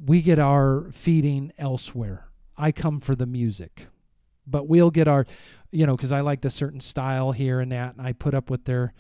[0.03, 2.29] we get our feeding elsewhere.
[2.57, 3.87] I come for the music.
[4.47, 5.27] But we'll get our
[5.71, 8.51] you know, because I like the certain style here and that, and I put up
[8.51, 8.95] with their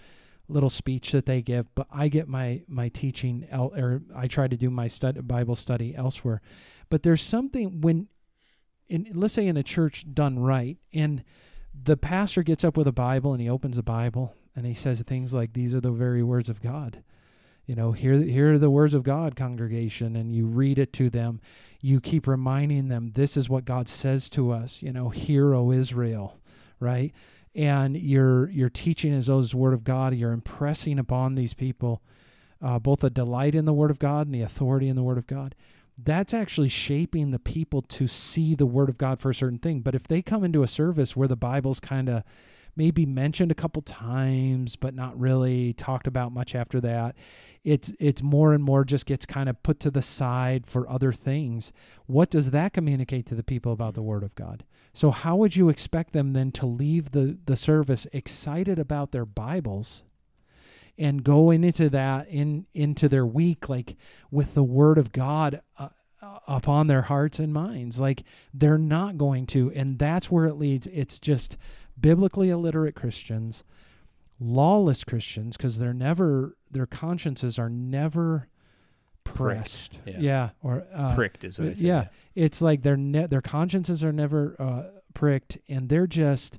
[0.48, 1.74] little speech that they give.
[1.74, 5.56] But I get my my teaching, el- or I try to do my stud- Bible
[5.56, 6.40] study elsewhere.
[6.90, 8.08] But there's something when,
[8.88, 11.24] in let's say in a church done right, and
[11.74, 15.00] the pastor gets up with a Bible and he opens the Bible and he says
[15.02, 17.02] things like, "These are the very words of God."
[17.66, 21.10] You know, here here are the words of God, congregation, and you read it to
[21.10, 21.40] them.
[21.80, 25.70] You keep reminding them, "This is what God says to us." You know, "Hear, O
[25.70, 26.38] Israel."
[26.80, 27.12] right?
[27.54, 30.14] And you're you're teaching as though it's the word of God.
[30.14, 32.02] You're impressing upon these people
[32.60, 35.18] uh, both a delight in the word of God and the authority in the word
[35.18, 35.54] of God.
[36.02, 39.80] That's actually shaping the people to see the word of God for a certain thing.
[39.80, 42.22] But if they come into a service where the Bible's kind of
[42.78, 47.16] maybe mentioned a couple times, but not really talked about much after that.
[47.64, 51.12] It's it's more and more just gets kind of put to the side for other
[51.12, 51.72] things.
[52.06, 54.64] What does that communicate to the people about the Word of God?
[54.92, 59.26] So how would you expect them then to leave the the service excited about their
[59.26, 60.04] Bibles?
[60.98, 63.96] And going into that in into their week like
[64.30, 65.88] with the word of god uh,
[66.20, 68.22] uh, upon their hearts and minds like
[68.52, 71.56] they're not going to and that's where it leads it's just
[72.00, 73.62] biblically illiterate christians
[74.40, 78.48] lawless christians because they're never their consciences are never
[79.34, 80.16] pressed yeah.
[80.18, 81.82] yeah, or uh, Pricked is what I said.
[81.82, 84.82] yeah, it's like their ne- their consciences are never uh,
[85.14, 86.58] pricked, and they're just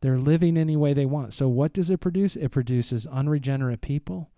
[0.00, 1.32] they're living any way they want.
[1.32, 2.36] So what does it produce?
[2.36, 4.30] It produces unregenerate people.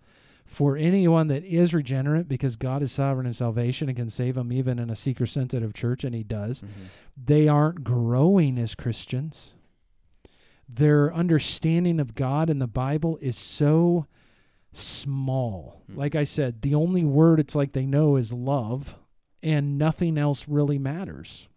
[0.45, 4.51] For anyone that is regenerate, because God is sovereign in salvation and can save them
[4.51, 6.67] even in a seeker sensitive church, and He does, Mhm.
[7.23, 9.53] they aren't growing as Christians.
[10.67, 14.07] Their understanding of God and the Bible is so
[14.73, 15.83] small.
[15.87, 15.97] Hmm.
[15.97, 18.95] Like I said, the only word it's like they know is love,
[19.43, 21.47] and nothing else really matters.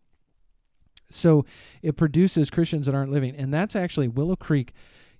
[1.14, 1.44] So
[1.82, 3.34] it produces Christians that aren't living.
[3.36, 4.72] And that's actually Willow Creek,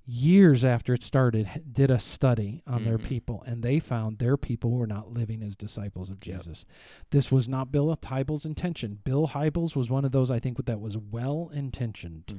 [0.05, 3.05] years after it started, did a study on their Mhm.
[3.05, 6.39] people, and they found their people were not living as disciples of Yep.
[6.41, 6.65] Jesus.
[7.11, 8.99] This was not Bill Hybels' intention.
[9.05, 12.25] Bill Hybels was one of those I think that was well intentioned.
[12.27, 12.39] Mhm.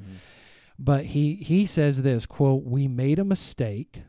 [0.78, 4.02] But he he says this quote, "We made a mistake.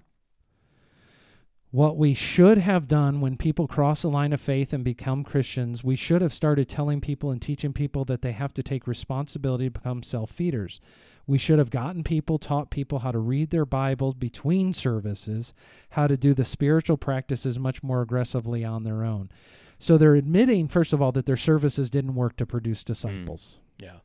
[1.76, 5.84] What we should have done when people cross the line of faith and become Christians,
[5.84, 9.66] we should have started telling people and teaching people that they have to take responsibility
[9.66, 10.80] to become self-feeders.
[11.28, 15.54] We should have gotten people, taught people how to read their Bibles between services,
[15.90, 19.30] how to do the spiritual practices much more aggressively on their own.
[19.78, 22.94] So they're admitting, first of all, that their services didn't work to produce hmm.
[22.94, 23.98] disciples Yeah.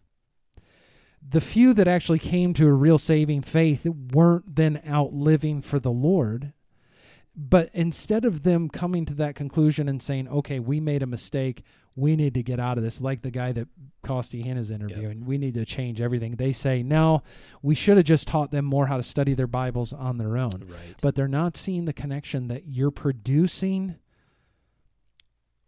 [1.23, 5.79] the few that actually came to a real saving faith weren't then out living for
[5.79, 6.53] the Lord.
[7.43, 11.63] But instead of them coming to that conclusion and saying, okay, we made a mistake,
[11.97, 13.67] we need to get out of this, like the guy that
[14.03, 16.37] Costi Hinn's interviewing, we need to change everything.
[16.37, 17.23] They say, no,
[17.63, 20.67] we should have just taught them more how to study their Bibles on their own.
[20.69, 20.97] Right.
[21.01, 23.97] But they're not seeing the connection that you're producing.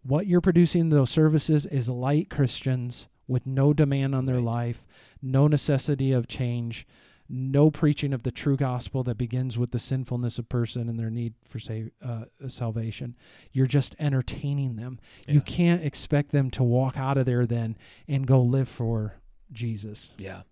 [0.03, 4.45] What you're producing in those services is light Christians with no demand on their Right.
[4.45, 4.87] life,
[5.23, 6.87] no necessity of change,
[7.35, 11.09] no preaching of the true gospel that begins with the sinfulness of person and their
[11.09, 11.59] need for
[12.05, 13.17] uh, salvation.
[13.53, 15.01] You're just entertaining them.
[15.27, 15.35] Yeah.
[15.35, 19.15] You can't expect them to walk out of there then and go live for
[19.51, 20.13] Jesus.
[20.19, 20.43] Yeah.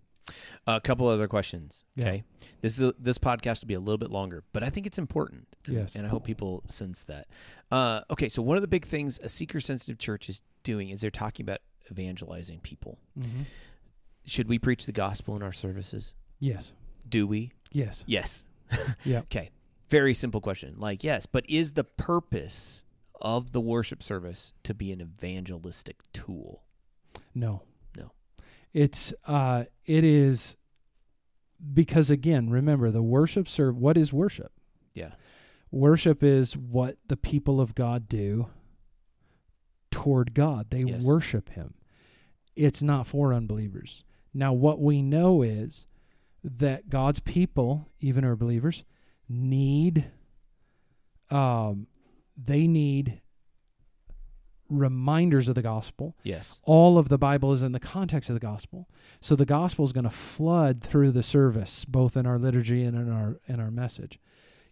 [0.65, 1.83] A couple other questions.
[1.95, 2.05] Yeah.
[2.07, 2.23] Okay.
[2.61, 4.97] This is a, this podcast will be a little bit longer, but I think it's
[4.97, 5.47] important.
[5.67, 5.95] and- Yes.
[5.95, 7.27] And I hope people sense that.
[7.71, 8.27] Uh, okay.
[8.29, 11.43] So one of the big things a seeker sensitive church is doing is they're talking
[11.43, 11.59] about
[11.91, 12.97] evangelizing people.
[13.19, 13.41] Mm-hmm.
[14.25, 16.15] Should we preach the gospel in our services?
[16.41, 16.73] Yes.
[17.07, 17.53] Do we?
[17.71, 18.03] Yes.
[18.05, 18.43] Yes.
[19.05, 19.23] Yep.
[19.25, 19.51] Okay.
[19.89, 20.75] Very simple question.
[20.77, 22.83] Like, yes, but is the purpose
[23.21, 26.63] of the worship service to be an evangelistic tool?
[27.35, 27.63] No.
[27.97, 28.11] No.
[28.73, 30.55] It's uh it is
[31.73, 34.51] because again, remember the worship serve what is worship?
[34.93, 35.11] Yeah.
[35.69, 38.47] Worship is what the people of God do
[39.91, 40.69] toward God.
[40.69, 41.03] They Yes.
[41.03, 41.73] worship him.
[42.55, 44.03] It's not for unbelievers.
[44.33, 45.85] Now what we know is
[46.43, 48.83] that God's people, even our believers,
[49.29, 50.11] need
[51.29, 51.87] um
[52.37, 53.21] they need
[54.69, 56.61] reminders of the gospel Yes.
[56.63, 58.87] all of the Bible is in the context of the gospel.
[59.19, 62.95] So the gospel is going to flood through the service, both in our liturgy and
[62.97, 64.17] in our in our message.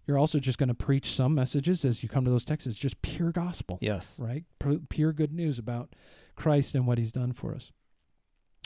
[0.07, 2.65] You're also just going to preach some messages as you come to those texts.
[2.67, 4.19] It's just pure gospel, Yes.
[4.19, 4.43] right?
[4.57, 5.93] Pu- Pure good news about
[6.35, 7.71] Christ and what He's done for us.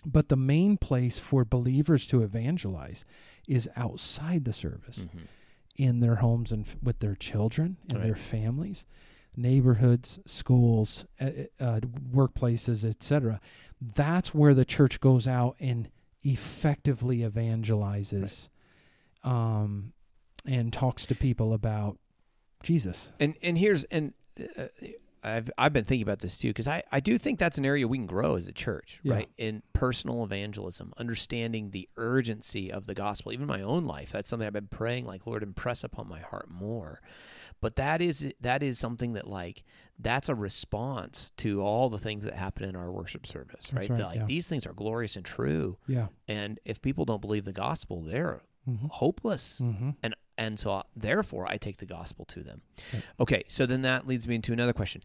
[0.05, 3.05] But the main place for believers to evangelize
[3.47, 5.27] is outside the service Mhm.
[5.75, 8.03] in their homes and f- with their children and Right.
[8.07, 8.85] their families,
[9.35, 11.29] neighborhoods, schools, uh,
[11.59, 11.79] uh,
[12.13, 13.39] workplaces, etc.
[13.81, 15.89] That's where the church goes out and
[16.23, 18.49] effectively evangelizes,
[19.23, 19.93] um,
[20.45, 21.97] and talks to people about
[22.61, 23.11] Jesus.
[23.19, 24.13] And and here's and
[24.57, 24.67] uh,
[25.23, 27.87] I've I've been thinking about this too because I I do think that's an area
[27.87, 29.13] we can grow as a church, Yeah.
[29.13, 29.29] right?
[29.37, 34.11] In personal evangelism, understanding the urgency of the gospel, even my own life.
[34.11, 36.99] That's something I've been praying, like Lord, impress upon my heart more.
[37.61, 39.63] But that is that is something that like
[39.97, 43.89] that's a response to all the things that happen in our worship service, right?
[43.89, 44.25] right, like yeah.
[44.25, 46.07] these things are glorious and true, Yeah.
[46.27, 48.87] and if people don't believe the gospel, they're Mm-hmm.
[48.91, 49.89] hopeless Mm-hmm.
[50.01, 52.61] and and so uh, therefore I take the gospel to them.
[52.93, 53.03] Right.
[53.19, 55.03] Okay, so then that leads me into another question.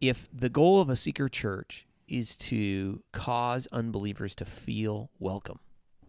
[0.00, 5.58] If the goal of a seeker church is to cause unbelievers to feel welcome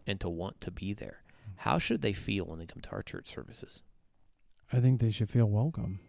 [0.06, 1.24] and to want to be there,
[1.58, 3.82] how should they feel when they come to our church services?
[4.72, 6.00] I think they should feel welcome.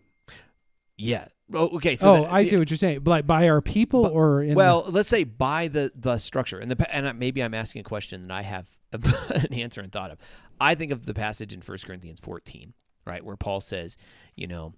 [0.97, 1.29] Yeah.
[1.55, 1.95] Oh, okay.
[1.95, 3.05] So oh, the- I see what you're saying.
[3.05, 6.71] Like by our people But- or in well, let's say by the the structure and
[6.71, 10.19] the and maybe I'm asking a question that I have an answer and thought of.
[10.61, 12.73] I think of the passage in 1 Corinthians 14,
[13.05, 13.97] right, where Paul says,
[14.35, 14.75] you know,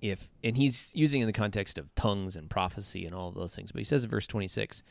[0.00, 3.54] if and he's using in the context of tongues and prophecy and all of those
[3.54, 4.82] things, but he says in verse 26,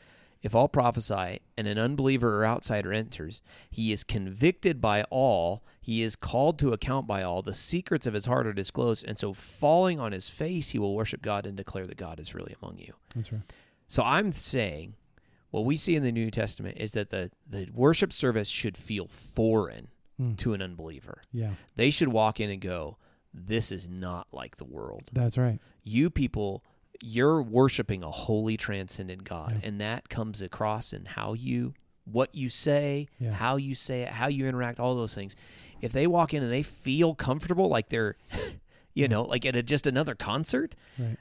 [0.42, 6.02] if all prophesy and an unbeliever or outsider enters, he is convicted by all, he
[6.02, 9.32] is called to account by all, the secrets of his heart are disclosed, and so
[9.32, 12.78] falling on his face, he will worship God and declare that God is really among
[12.78, 12.94] you.
[13.14, 13.42] that's right.
[13.86, 14.94] So I'm saying
[15.52, 19.06] what we see in the New Testament is that the, the worship service should feel
[19.06, 19.88] foreign
[20.20, 20.36] Mm.
[20.36, 21.22] to an unbeliever.
[21.32, 22.98] Yeah, They should walk in and go,
[23.32, 25.04] This is not like the world.
[25.10, 25.58] that's right.
[25.84, 26.62] You people,
[27.00, 29.52] you're worshiping a holy, transcendent God.
[29.62, 29.68] Yeah.
[29.68, 31.72] And that comes across in how you,
[32.04, 33.32] what you say, Yeah.
[33.32, 35.34] how you say it, how you interact, all those things.
[35.80, 38.16] If they walk in and they feel comfortable, like they're,
[38.94, 39.06] you Yeah.
[39.06, 41.16] know, like at a, just another concert, Right.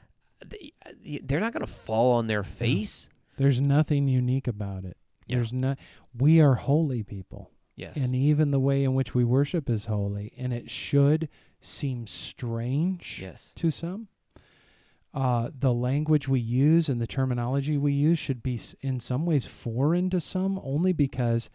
[0.46, 0.74] they,
[1.24, 3.08] they're not going to fall on their face.
[3.42, 4.98] There's nothing unique about it.
[5.26, 5.38] Yeah.
[5.38, 5.80] There's not.
[6.16, 7.50] We are holy people.
[7.76, 7.96] Yes.
[7.98, 11.28] And even the way in which we worship is holy, and it should
[11.60, 13.52] seem strange yes.
[13.56, 14.10] to some.
[15.14, 19.46] Uh, the language we use and the terminology we use should be in some ways
[19.46, 21.50] foreign to some, only because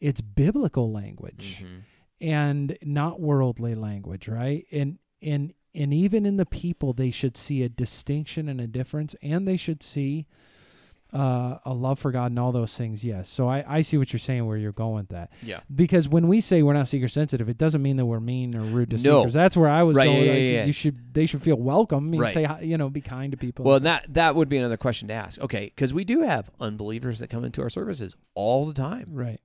[0.00, 1.80] it's biblical language Mhm.
[2.20, 4.64] and not worldly language, right?
[4.70, 9.16] And and and even in the people, they should see a distinction and a difference,
[9.22, 10.26] and they should see
[11.12, 13.04] uh, a love for God and all those things.
[13.04, 13.28] Yes.
[13.28, 15.30] So I, I see what you're saying where you're going with that.
[15.42, 15.60] Yeah.
[15.74, 18.60] Because when we say we're not seeker sensitive, it doesn't mean that we're mean or
[18.62, 19.20] rude to No.
[19.20, 19.32] seekers.
[19.34, 20.24] That's where I was Right, going.
[20.24, 20.64] yeah, yeah, yeah.
[20.64, 22.06] You should they should feel welcome.
[22.06, 22.32] I mean, Right.
[22.32, 23.64] say you know, be kind to people.
[23.64, 25.38] Well, and that that would be another question to ask.
[25.40, 29.40] Okay, because we do have unbelievers that come into our services all the time, right.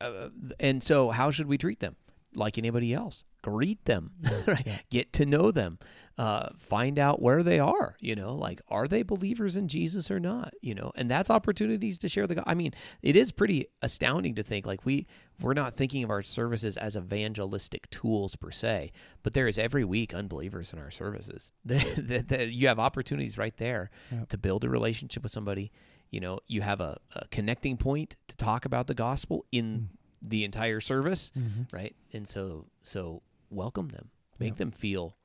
[0.00, 1.96] uh, and so how should we treat them?
[2.34, 4.12] Like anybody else, greet them,
[4.46, 4.84] right?
[4.88, 5.78] get to know them,
[6.20, 7.96] uh, find out where they are.
[7.98, 10.52] You know, like are they believers in Jesus or not?
[10.60, 12.42] You know, and that's opportunities to share the.
[12.46, 15.06] I mean, it is pretty astounding to think like we
[15.40, 18.92] we're not thinking of our services as evangelistic tools per se,
[19.22, 21.52] but there is every week unbelievers in our services.
[21.64, 24.28] that, that, you have opportunities right there Yep.
[24.28, 25.72] to build a relationship with somebody.
[26.10, 29.88] You know, you have a, a connecting point to talk about the gospel in
[30.20, 31.72] the entire service Mhm.
[31.72, 31.96] right?
[32.12, 34.58] And so so welcome them, make Yeah.
[34.58, 35.16] them feel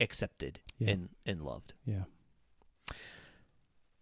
[0.00, 0.90] accepted Yeah.
[0.90, 1.74] and and loved.
[1.84, 2.04] Yeah.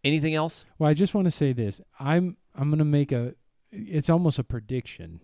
[0.05, 0.64] Anything else?
[0.78, 1.80] Well, I just want to say this.
[1.99, 3.34] I'm I'm going to make a
[3.72, 5.20] it's almost a prediction.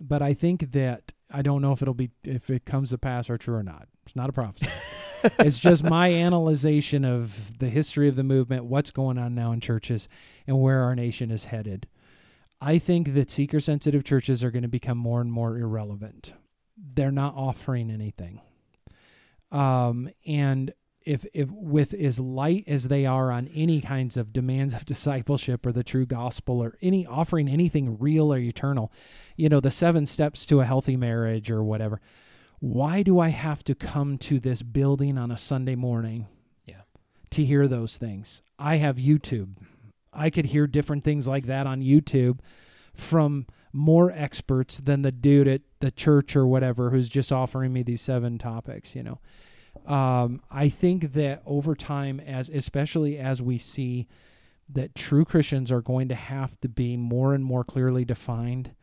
[0.00, 3.30] But I think that I don't know if it'll be if it comes to pass
[3.30, 3.88] or true or not.
[4.04, 4.68] It's not a prophecy.
[5.38, 9.60] it's just my analyzation of the history of the movement, what's going on now in
[9.60, 10.08] churches
[10.46, 11.86] and where our nation is headed.
[12.60, 16.32] I think that seeker sensitive churches are going to become more and more irrelevant.
[16.76, 18.40] They're not offering anything.
[19.52, 20.72] Um, and
[21.06, 25.64] if if with as light as they are on any kinds of demands of discipleship
[25.64, 28.92] or the true gospel or any offering anything real or eternal,
[29.36, 32.00] you know, the seven steps to a healthy marriage or whatever.
[32.58, 36.26] Why do I have to come to this building on a Sunday morning?
[36.64, 36.82] Yeah.
[37.30, 38.42] To hear those things.
[38.58, 39.56] I have YouTube.
[40.12, 42.40] I could hear different things like that on YouTube
[42.94, 43.46] from
[43.76, 48.00] more experts than the dude at the church or whatever who's just offering me these
[48.00, 49.20] seven topics, you know.
[49.92, 54.08] Um, I think that over time, as especially as we see
[54.70, 58.74] that true Christians are going to have to be more and more clearly defined,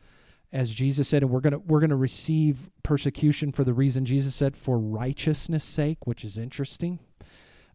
[0.52, 4.56] as Jesus said, and we're gonna we're gonna receive persecution for the reason Jesus said
[4.56, 7.00] for righteousness' sake, which is interesting.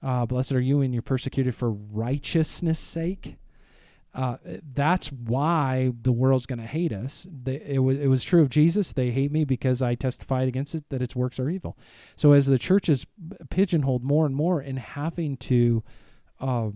[0.01, 3.35] Uh, blessed are you when you're persecuted for righteousness' sake.
[4.13, 4.37] Uh,
[4.73, 7.27] that's why the world's going to hate us.
[7.31, 8.91] They, it was it was true of Jesus.
[8.91, 11.77] They hate me because I testified against it that its works are evil.
[12.15, 13.05] So as the church is
[13.49, 15.83] pigeonholed more and more in having to,
[16.39, 16.69] uh,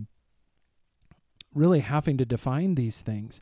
[1.55, 3.41] really having to define these things,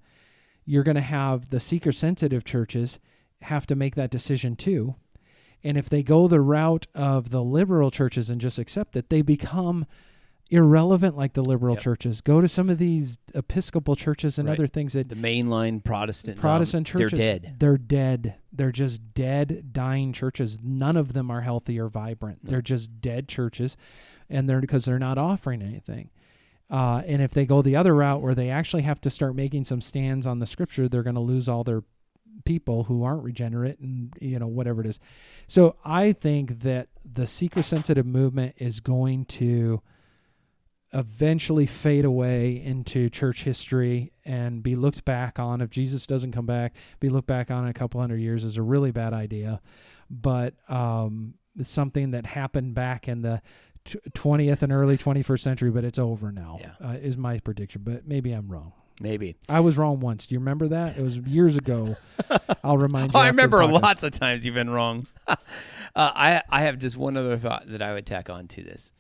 [0.66, 2.98] you're going to have the seeker sensitive churches
[3.42, 4.96] have to make that decision too.
[5.64, 9.22] And if they go the route of the liberal churches and just accept it, they
[9.22, 9.86] become
[10.52, 11.84] irrelevant like the liberal Yep.
[11.84, 12.22] churches.
[12.22, 14.58] Go to some of these Episcopal churches and Right.
[14.60, 17.56] other things that The mainline Protestant Protestant um, churches they're dead.
[17.60, 18.36] They're dead.
[18.52, 20.60] They're just dead, dying churches.
[20.62, 22.43] None of them are healthy or vibrant.
[22.43, 22.52] No.
[22.52, 23.78] They're just dead churches,
[24.30, 26.10] and they're because they're not offering anything.
[26.70, 29.66] Uh, and if they go the other route where they actually have to start making
[29.66, 31.84] some stands on the scripture, they're going to lose all their
[32.45, 34.99] people who aren't regenerate and you know whatever it is.
[35.47, 39.82] So I think that the seeker sensitive movement is going to
[40.94, 46.46] eventually fade away into church history and be looked back on if Jesus doesn't come
[46.46, 49.62] back be looked back on in a couple hundred years is a really bad idea
[50.10, 53.42] but um, something that happened back in the
[53.86, 56.89] 20th and early 21st century but it's over now Yeah.
[56.89, 59.36] uh, is my prediction but maybe I'm wrong Maybe.
[59.50, 61.96] I was wrong once do you remember that it was years ago
[62.64, 65.08] I'll remind you Oh, I remember lots of times you've been wrong.
[65.28, 65.36] uh,
[65.96, 68.92] I I have just one other thought that I would tack on to this.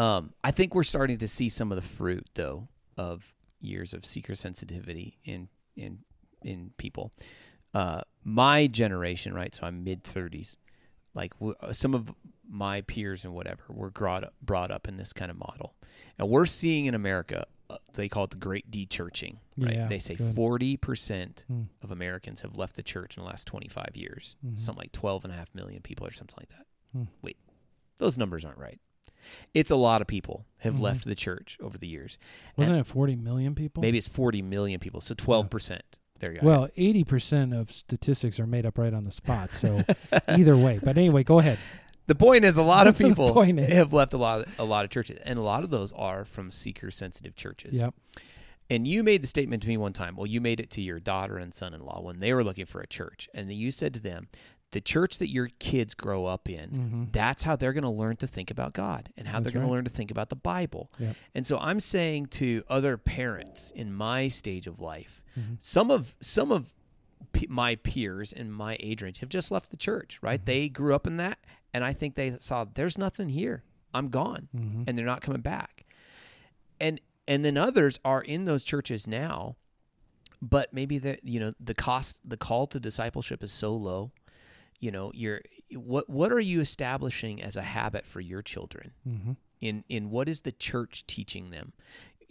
[0.00, 4.04] Um, I think we're starting to see some of the fruit, though, of years of
[4.04, 5.98] seeker sensitivity in in
[6.42, 7.12] in people.
[7.74, 9.54] Uh, my generation, right?
[9.54, 10.56] So I'm mid thirties.
[11.14, 12.12] Like w- uh, some of
[12.48, 15.74] my peers and whatever were brought up, brought up in this kind of model,
[16.18, 17.46] and we're seeing in America.
[17.68, 19.38] Uh, they call it the Great De-churching.
[19.56, 19.74] Right?
[19.74, 21.64] Yeah, they say forty percent Hmm.
[21.82, 24.34] of Americans have left the church in the last 25 years.
[24.44, 24.58] Mhm.
[24.58, 26.66] Something like 12 and a half million people or something like that.
[26.92, 27.04] Hmm.
[27.22, 27.36] Wait,
[27.98, 28.80] those numbers aren't right.
[29.54, 30.80] It's a lot of people have Mhm.
[30.80, 32.18] left the church over the years.
[32.56, 35.80] wasn't it 40 million people Maybe it's 40 million people, so 12%.
[36.18, 36.46] There you go.
[36.46, 39.52] Well, eighty percent of statistics are made up right on the spot.
[39.52, 39.82] So
[40.28, 41.58] either way, but anyway, go ahead.
[42.08, 45.18] the point is a lot of people have left a lot a lot of churches
[45.24, 47.78] and a lot of those are from seeker sensitive churches.
[47.80, 47.94] Yep.
[48.68, 50.14] And you made the statement to me one time.
[50.14, 52.86] Well, you made it to your daughter and son-in-law when they were looking for a
[52.86, 54.28] church, and you said to them,
[54.72, 57.04] "The church that your kids grow up in, Mm-hmm.
[57.12, 59.68] that's how they're going to learn to think about God and how they're going right.
[59.68, 61.16] to learn to think about the Bible." Yep.
[61.34, 65.56] And so I'm saying to other parents in my stage of life, Mhm.
[65.60, 66.74] some of some of
[67.32, 70.18] p- my peers in my age range have just left the church.
[70.22, 70.40] Right?
[70.40, 70.44] Mhm.
[70.46, 71.38] They grew up in that,
[71.74, 73.62] and I think they saw there's nothing here.
[73.92, 74.84] I'm gone Mm-hmm.
[74.86, 75.84] and they're not coming back.
[76.80, 79.56] And and then others are in those churches now,
[80.42, 84.10] but maybe the you know the cost the call to discipleship is so low.
[84.80, 85.42] You know, you're
[85.74, 88.92] what what are you establishing as a habit for your children?
[89.08, 89.32] Mm-hmm.
[89.60, 91.72] in in what is the church teaching them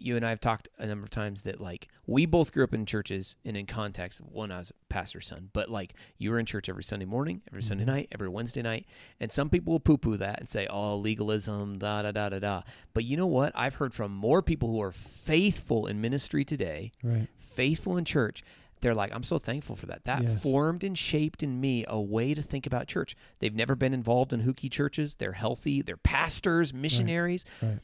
[0.01, 2.85] you and i've talked a number of times that like we both grew up in
[2.85, 6.45] churches and in context one i was a pastor's son but like you were in
[6.45, 7.87] church every sunday morning every sunday Mhm.
[7.87, 8.85] night every wednesday night
[9.19, 12.61] and some people will poo-poo that and say oh legalism da da da da da
[12.93, 16.91] but you know what i've heard from more people who are faithful in ministry today
[17.03, 17.27] Right.
[17.37, 18.41] faithful in church
[18.81, 20.41] they're like i'm so thankful for that that Yes.
[20.41, 24.33] formed and shaped in me a way to think about church they've never been involved
[24.33, 27.79] in hooky churches they're healthy they're pastors missionaries Right.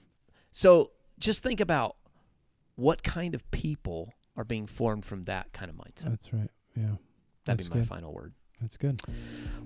[0.51, 1.95] so just think about
[2.75, 6.49] what kind of people are being formed from that kind of mindset That's right.
[6.75, 6.83] Yeah.
[7.45, 7.87] that'd that's be my good.
[7.87, 9.01] final word That's good.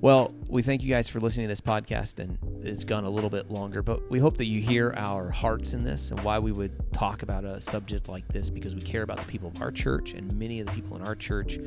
[0.01, 3.29] well, we thank you guys for listening to this podcast, and it's gone a little
[3.29, 6.51] bit longer, but we hope that you hear our hearts in this and why we
[6.51, 9.71] would talk about a subject like this because we care about the people of our
[9.71, 11.59] church, and many of the people in our church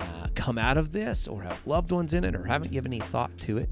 [0.00, 3.00] uh, come out of this or have loved ones in it or haven't given any
[3.00, 3.68] thought to it.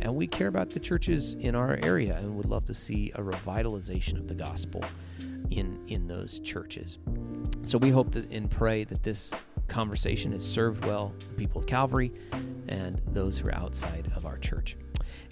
[0.00, 3.20] And we care about the churches in our area and would love to see a
[3.20, 4.82] revitalization of the gospel
[5.50, 6.98] in in those churches.
[7.64, 9.30] So we hope that and pray that this
[9.68, 12.12] conversation has served well the people of Calvary
[12.68, 14.76] and those who are outside of our church.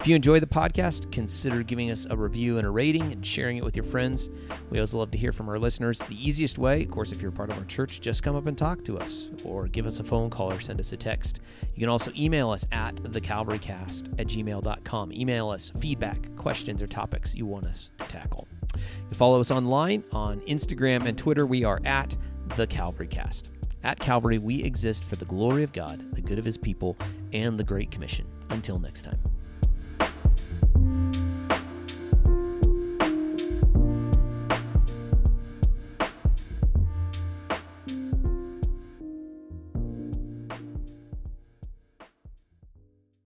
[0.01, 3.57] If you enjoy the podcast, consider giving us a review and a rating and sharing
[3.57, 4.31] it with your friends.
[4.69, 6.01] We also love to hear from our listeners.
[6.01, 8.59] The easiest way, of course, if you're part of our church, just come up and
[8.59, 11.39] talk to us or give us a phone call or send us a text.
[11.75, 15.13] You can also email us at thecalvarycast at gmail.com.
[15.13, 18.49] Email us feedback, questions, or topics you want us to tackle.
[18.75, 21.47] You follow us online on Instagram and Twitter.
[21.47, 22.17] We are at
[22.57, 23.51] the Calvary Cast.
[23.85, 26.97] At Calvary, we exist for the glory of God, the good of his people,
[27.33, 28.27] and the Great Commission.
[28.51, 29.19] Until next time.